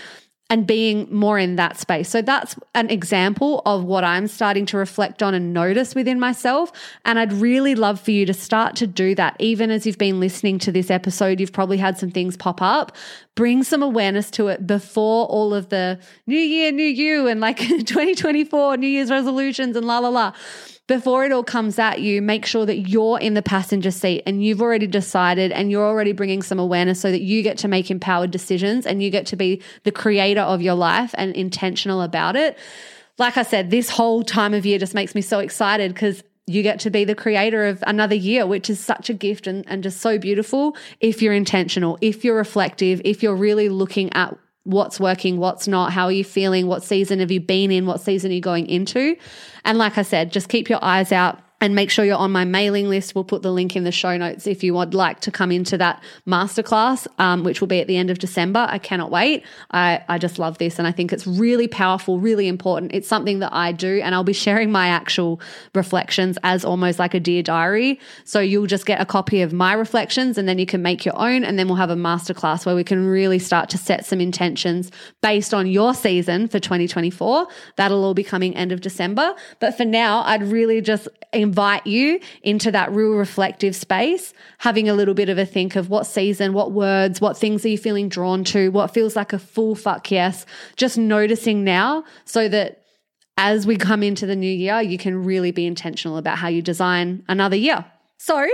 and 0.53 0.67
being 0.67 1.07
more 1.15 1.39
in 1.39 1.55
that 1.55 1.77
space. 1.77 2.09
So 2.09 2.23
that's 2.23 2.57
an 2.75 2.91
example 2.91 3.63
of 3.67 3.85
what 3.85 4.03
I'm 4.03 4.27
starting 4.27 4.67
to 4.67 4.77
reflect 4.77 5.23
on 5.23 5.33
and 5.33 5.53
notice 5.53 5.95
within 5.95 6.19
myself. 6.19 6.73
And 7.05 7.21
I'd 7.21 7.33
really 7.33 7.77
love 7.77 8.01
for 8.01 8.11
you 8.11 8.27
to 8.27 8.35
start 8.35 8.75
to 8.77 8.87
do 8.89 9.15
that. 9.15 9.37
Even 9.39 9.71
as 9.71 9.87
you've 9.87 9.97
been 9.97 10.19
listening 10.19 10.59
to 10.59 10.73
this 10.73 10.91
episode, 10.91 11.39
you've 11.39 11.53
probably 11.53 11.77
had 11.77 11.99
some 11.99 12.11
things 12.11 12.37
pop 12.37 12.61
up. 12.61 12.97
Bring 13.37 13.63
some 13.63 13.81
awareness 13.81 14.29
to 14.33 14.49
it 14.49 14.67
before 14.67 15.27
all 15.27 15.55
of 15.55 15.69
the 15.69 16.01
new 16.27 16.37
year, 16.37 16.73
new 16.73 16.83
you, 16.83 17.29
and 17.29 17.41
like 17.41 17.59
2024 17.69 18.77
New 18.77 18.89
Year's 18.89 19.09
resolutions 19.09 19.77
and 19.77 19.87
la 19.87 20.01
la 20.01 20.09
la 20.09 20.33
before 20.91 21.25
it 21.25 21.31
all 21.31 21.45
comes 21.45 21.79
at 21.79 22.01
you, 22.01 22.21
make 22.21 22.45
sure 22.45 22.67
that 22.67 22.89
you're 22.89 23.21
in 23.21 23.35
the 23.35 23.43
passenger 23.43 23.93
seat 23.93 24.25
and 24.27 24.45
you've 24.45 24.61
already 24.61 24.89
decided 24.89 25.53
and 25.53 25.71
you're 25.71 25.87
already 25.87 26.11
bringing 26.11 26.43
some 26.43 26.59
awareness 26.59 27.01
so 27.01 27.13
that 27.13 27.21
you 27.21 27.45
get 27.45 27.57
to 27.57 27.69
make 27.69 27.93
empowered 27.93 28.33
decisions 28.33 28.87
and 28.87 29.01
you 29.01 29.09
get 29.09 29.25
to 29.25 29.37
be 29.37 29.63
the 29.85 29.93
creator 29.93 30.41
of 30.41 30.61
your 30.61 30.75
life 30.75 31.15
and 31.17 31.37
intentional 31.37 32.03
about 32.03 32.35
it. 32.35 32.59
Like 33.19 33.37
I 33.37 33.45
said, 33.45 33.71
this 33.71 33.89
whole 33.89 34.25
time 34.25 34.53
of 34.53 34.67
year 34.67 34.81
just 34.81 34.93
makes 34.93 35.15
me 35.15 35.23
so 35.23 35.39
excited 35.39 35.95
because 35.95 36.25
you 36.49 36.65
get 36.65 36.81
to 36.81 36.91
be 36.91 37.05
the 37.05 37.15
creator 37.15 37.67
of 37.67 37.85
another 37.87 38.17
year, 38.17 38.45
which 38.45 38.69
is 38.69 38.81
such 38.81 39.09
a 39.09 39.15
gift 39.15 39.47
and, 39.47 39.65
and 39.69 39.85
just 39.85 40.01
so 40.01 40.19
beautiful 40.19 40.77
if 40.99 41.23
you're 41.23 41.35
intentional, 41.35 41.99
if 42.01 42.25
you're 42.25 42.35
reflective, 42.37 43.01
if 43.05 43.23
you're 43.23 43.37
really 43.37 43.69
looking 43.69 44.13
at 44.15 44.37
what's 44.65 45.01
working, 45.01 45.39
what's 45.39 45.67
not, 45.67 45.93
how 45.93 46.05
are 46.05 46.13
you 46.13 46.25
feeling, 46.25 46.67
what 46.67 46.83
season 46.83 47.21
have 47.21 47.31
you 47.31 47.41
been 47.41 47.71
in, 47.71 47.87
what 47.87 48.01
season 48.01 48.31
are 48.31 48.35
you 48.35 48.41
going 48.41 48.67
into. 48.67 49.17
And 49.65 49.79
like 49.79 49.99
I 49.99 50.03
said, 50.03 50.33
just 50.33 50.49
keep 50.49 50.69
your 50.69 50.83
eyes 50.83 51.13
out 51.13 51.41
and 51.61 51.75
make 51.75 51.91
sure 51.91 52.05
you're 52.05 52.17
on 52.17 52.33
my 52.33 52.45
mailing 52.45 52.89
list. 52.89 53.15
We'll 53.15 53.25
put 53.25 53.43
the 53.43 53.53
link 53.53 53.77
in 53.77 53.85
the 53.85 53.93
show 53.93 54.17
notes 54.17 54.47
if 54.47 54.65
you 54.65 54.75
would 54.75 54.95
like 54.95 55.21
to 55.21 55.31
come 55.31 55.53
into 55.53 55.77
that 55.79 56.03
masterclass, 56.27 57.07
um, 57.19 57.45
which 57.45 57.61
will 57.61 57.69
be 57.69 57.81
at 57.81 57.87
the 57.87 57.97
end 57.97 58.11
of 58.11 58.19
December. 58.19 58.67
I 58.69 58.79
cannot 58.79 59.11
wait. 59.11 59.45
I, 59.71 60.03
I 60.09 60.19
just 60.19 60.39
love 60.39 60.59
this 60.59 60.79
and 60.79 60.89
I 60.89 60.93
think 60.93 61.13
it's 61.13 61.27
really 61.27 61.69
powerful, 61.69 62.19
really 62.19 62.49
important. 62.49 62.93
It's 62.95 63.09
something 63.09 63.41
that 63.41 63.53
I 63.53 63.73
do, 63.73 64.01
and 64.03 64.15
I'll 64.15 64.25
be 64.25 64.33
sharing 64.33 64.73
my 64.73 64.89
actual 64.89 65.41
reflections 65.75 66.39
as 66.43 66.65
almost 66.65 66.99
like 66.99 67.15
a 67.15 67.21
dear 67.21 67.43
diary. 67.43 68.01
So 68.25 68.41
you'll 68.41 68.67
just 68.67 68.87
get 68.87 69.01
a 69.01 69.05
copy 69.05 69.43
of 69.43 69.53
my 69.53 69.75
reflections 69.75 70.39
and 70.39 70.49
then 70.49 70.59
you 70.59 70.67
can 70.67 70.83
make 70.83 71.05
your 71.05 71.19
own. 71.19 71.45
And 71.45 71.59
then 71.59 71.69
we'll 71.69 71.77
have 71.77 71.91
a 71.91 71.97
masterclass 71.97 72.65
where 72.65 72.75
we 72.75 72.85
can 72.85 73.07
really 73.07 73.39
start 73.39 73.69
to 73.71 73.79
set 73.79 74.07
some 74.07 74.21
intentions 74.21 74.91
based 75.21 75.53
on 75.53 75.67
your 75.67 75.95
season 75.95 76.49
for 76.49 76.59
2024. 76.59 77.47
That'll 77.77 78.05
all 78.05 78.15
be 78.15 78.25
coming 78.25 78.57
end 78.57 78.73
of 78.73 78.81
December. 78.81 79.35
But 79.59 79.77
for 79.77 79.85
now, 79.85 80.23
I'd 80.23 80.43
really 80.43 80.81
just 80.81 81.09
invite 81.51 81.85
you 81.85 82.21
into 82.45 82.71
that 82.71 82.93
real 82.93 83.15
reflective 83.15 83.75
space, 83.75 84.33
having 84.59 84.89
a 84.89 84.95
little 84.95 85.15
bit 85.15 85.29
of 85.29 85.37
a 85.37 85.45
think 85.45 85.75
of 85.75 85.91
what 85.91 86.07
season, 86.07 86.53
what 86.53 86.71
words, 86.71 87.21
what 87.21 87.37
things 87.37 87.65
are 87.65 87.69
you 87.69 87.77
feeling 87.77 88.09
drawn 88.09 88.45
to, 88.45 88.71
what 88.71 88.95
feels 88.95 89.17
like 89.17 89.33
a 89.33 89.39
full 89.39 89.75
fuck 89.75 90.13
yes. 90.13 90.47
Just 90.77 90.97
noticing 90.97 91.65
now 91.65 92.05
so 92.25 92.49
that 92.49 92.85
as 93.37 93.67
we 93.67 93.77
come 93.77 94.05
into 94.05 94.27
the 94.27 94.37
new 94.37 94.53
year, 94.53 94.81
you 94.81 94.97
can 94.97 95.25
really 95.25 95.51
be 95.51 95.67
intentional 95.67 96.19
about 96.19 96.39
how 96.39 96.47
you 96.47 96.63
design 96.63 97.25
another 97.27 97.57
year. 97.57 97.85
So, 98.19 98.47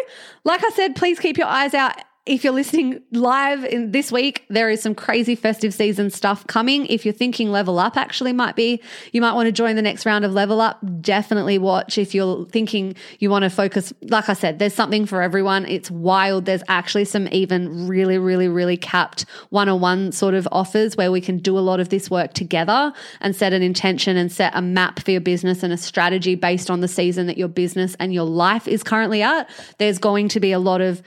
like 0.45 0.65
I 0.65 0.71
said, 0.71 0.97
please 0.97 1.19
keep 1.19 1.37
your 1.37 1.49
eyes 1.49 1.75
out 1.75 2.01
if 2.27 2.43
you're 2.43 2.53
listening 2.53 3.01
live 3.13 3.65
in 3.65 3.93
this 3.93 4.11
week, 4.11 4.45
there 4.49 4.69
is 4.69 4.83
some 4.83 4.97
crazy 4.97 5.37
festive 5.37 5.73
season 5.73 6.11
stuff 6.11 6.45
coming. 6.49 6.85
If 6.87 7.05
you're 7.05 7.15
thinking 7.15 7.53
level 7.53 7.79
up 7.79 7.97
actually 7.97 8.33
might 8.33 8.57
be, 8.57 8.83
you 9.13 9.21
might 9.21 9.35
want 9.35 9.47
to 9.47 9.53
join 9.53 9.77
the 9.77 9.83
next 9.83 10.05
round 10.05 10.25
of 10.25 10.33
level 10.33 10.61
up. 10.61 10.81
Definitely 11.01 11.59
watch 11.59 11.99
if 11.99 12.17
you're 12.17 12.45
thinking 12.47 12.97
you 13.21 13.31
want 13.31 13.45
to 13.45 13.51
focus. 13.51 13.93
Like 14.03 14.29
I 14.29 14.33
said, 14.33 14.59
there's 14.59 14.75
something 14.75 15.07
for 15.07 15.23
everyone. 15.23 15.67
It's 15.67 15.89
wild. 15.89 16.47
There's 16.47 16.65
actually 16.67 17.05
some 17.05 17.29
even 17.29 17.87
really, 17.87 18.19
really, 18.19 18.49
really 18.49 18.77
capped 18.77 19.25
one 19.51 19.69
on 19.69 19.81
one 19.81 20.11
sort 20.11 20.35
of 20.35 20.49
offers 20.51 20.97
where 20.97 21.13
we 21.13 21.21
can 21.21 21.39
do 21.39 21.57
a 21.57 21.61
lot 21.61 21.79
of 21.79 21.91
this 21.91 22.11
work 22.11 22.35
together 22.35 22.93
and 23.21 23.37
set 23.37 23.53
an 23.53 23.63
intention 23.63 24.17
and 24.17 24.33
set 24.33 24.53
a 24.57 24.63
map 24.63 24.99
for 24.99 25.13
your 25.13 25.21
business 25.21 25.63
and 25.63 25.73
a 25.73 25.77
strategy 25.77 26.35
based 26.35 26.71
on 26.71 26.81
the 26.81 26.89
season 26.89 27.29
that 27.29 27.39
your 27.39 27.49
business 27.49 27.95
and 28.01 28.13
your 28.13 28.25
life 28.25 28.67
is 28.67 28.83
currently 28.83 29.23
at. 29.23 29.49
There's 29.79 29.99
going 29.99 30.29
to 30.31 30.41
be 30.41 30.51
a 30.51 30.59
lot 30.59 30.81
of 30.81 31.03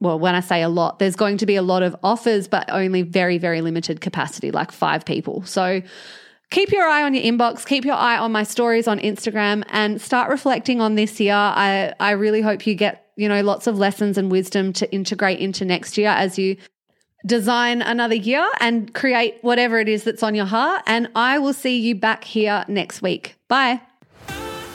well, 0.00 0.18
when 0.18 0.34
I 0.34 0.40
say 0.40 0.62
a 0.62 0.68
lot, 0.68 0.98
there's 0.98 1.16
going 1.16 1.38
to 1.38 1.46
be 1.46 1.56
a 1.56 1.62
lot 1.62 1.82
of 1.82 1.96
offers, 2.02 2.48
but 2.48 2.68
only 2.70 3.02
very, 3.02 3.38
very 3.38 3.60
limited 3.60 4.00
capacity, 4.00 4.50
like 4.50 4.70
five 4.70 5.04
people. 5.04 5.42
So 5.44 5.80
keep 6.50 6.70
your 6.70 6.84
eye 6.84 7.02
on 7.02 7.14
your 7.14 7.24
inbox, 7.24 7.66
keep 7.66 7.84
your 7.84 7.94
eye 7.94 8.18
on 8.18 8.30
my 8.30 8.42
stories 8.42 8.86
on 8.86 8.98
Instagram, 8.98 9.64
and 9.68 10.00
start 10.00 10.30
reflecting 10.30 10.80
on 10.80 10.96
this 10.96 11.18
year. 11.18 11.34
I, 11.34 11.94
I 11.98 12.10
really 12.12 12.42
hope 12.42 12.66
you 12.66 12.74
get, 12.74 13.10
you 13.16 13.28
know, 13.28 13.40
lots 13.42 13.66
of 13.66 13.78
lessons 13.78 14.18
and 14.18 14.30
wisdom 14.30 14.72
to 14.74 14.92
integrate 14.92 15.38
into 15.38 15.64
next 15.64 15.96
year 15.96 16.10
as 16.10 16.38
you 16.38 16.56
design 17.24 17.82
another 17.82 18.14
year 18.14 18.46
and 18.60 18.94
create 18.94 19.38
whatever 19.40 19.80
it 19.80 19.88
is 19.88 20.04
that's 20.04 20.22
on 20.22 20.34
your 20.34 20.44
heart. 20.44 20.82
And 20.86 21.08
I 21.16 21.38
will 21.38 21.54
see 21.54 21.78
you 21.78 21.94
back 21.94 22.22
here 22.22 22.64
next 22.68 23.02
week. 23.02 23.36
Bye. 23.48 23.80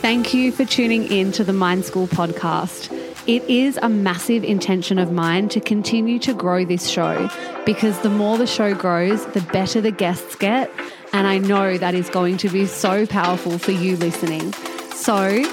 Thank 0.01 0.33
you 0.33 0.51
for 0.51 0.65
tuning 0.65 1.09
in 1.11 1.31
to 1.33 1.43
the 1.43 1.53
Mind 1.53 1.85
School 1.85 2.07
podcast. 2.07 3.00
It 3.27 3.43
is 3.43 3.77
a 3.81 3.87
massive 3.87 4.43
intention 4.43 4.97
of 4.97 5.11
mine 5.11 5.47
to 5.49 5.59
continue 5.59 6.17
to 6.19 6.33
grow 6.33 6.65
this 6.65 6.89
show 6.89 7.29
because 7.67 7.99
the 7.99 8.09
more 8.09 8.37
the 8.37 8.47
show 8.47 8.73
grows, 8.73 9.25
the 9.27 9.41
better 9.53 9.79
the 9.79 9.91
guests 9.91 10.35
get. 10.35 10.71
And 11.13 11.27
I 11.27 11.37
know 11.37 11.77
that 11.77 11.93
is 11.93 12.09
going 12.09 12.37
to 12.37 12.49
be 12.49 12.65
so 12.65 13.05
powerful 13.05 13.59
for 13.59 13.73
you 13.73 13.95
listening. 13.97 14.53
So, 14.93 15.43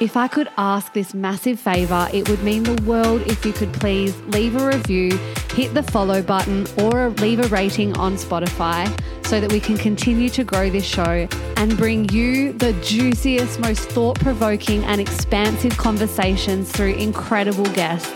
if 0.00 0.16
I 0.16 0.28
could 0.28 0.48
ask 0.56 0.94
this 0.94 1.12
massive 1.12 1.60
favor, 1.60 2.08
it 2.12 2.28
would 2.28 2.42
mean 2.42 2.62
the 2.62 2.82
world 2.82 3.20
if 3.26 3.44
you 3.44 3.52
could 3.52 3.72
please 3.74 4.18
leave 4.28 4.56
a 4.56 4.66
review, 4.66 5.16
hit 5.52 5.74
the 5.74 5.82
follow 5.82 6.22
button, 6.22 6.66
or 6.78 7.10
leave 7.10 7.38
a 7.38 7.48
rating 7.48 7.96
on 7.98 8.14
Spotify 8.14 8.88
so 9.26 9.40
that 9.40 9.52
we 9.52 9.60
can 9.60 9.76
continue 9.76 10.30
to 10.30 10.42
grow 10.42 10.70
this 10.70 10.86
show 10.86 11.28
and 11.56 11.76
bring 11.76 12.08
you 12.08 12.54
the 12.54 12.72
juiciest, 12.82 13.60
most 13.60 13.90
thought 13.90 14.18
provoking, 14.18 14.82
and 14.84 15.00
expansive 15.00 15.76
conversations 15.76 16.72
through 16.72 16.94
incredible 16.94 17.66
guests. 17.66 18.08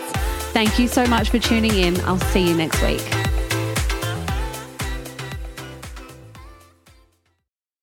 Thank 0.53 0.79
you 0.79 0.87
so 0.87 1.05
much 1.05 1.29
for 1.29 1.37
tuning 1.37 1.75
in. 1.75 2.01
I'll 2.01 2.17
see 2.17 2.47
you 2.47 2.55
next 2.55 2.81
week. 2.81 3.24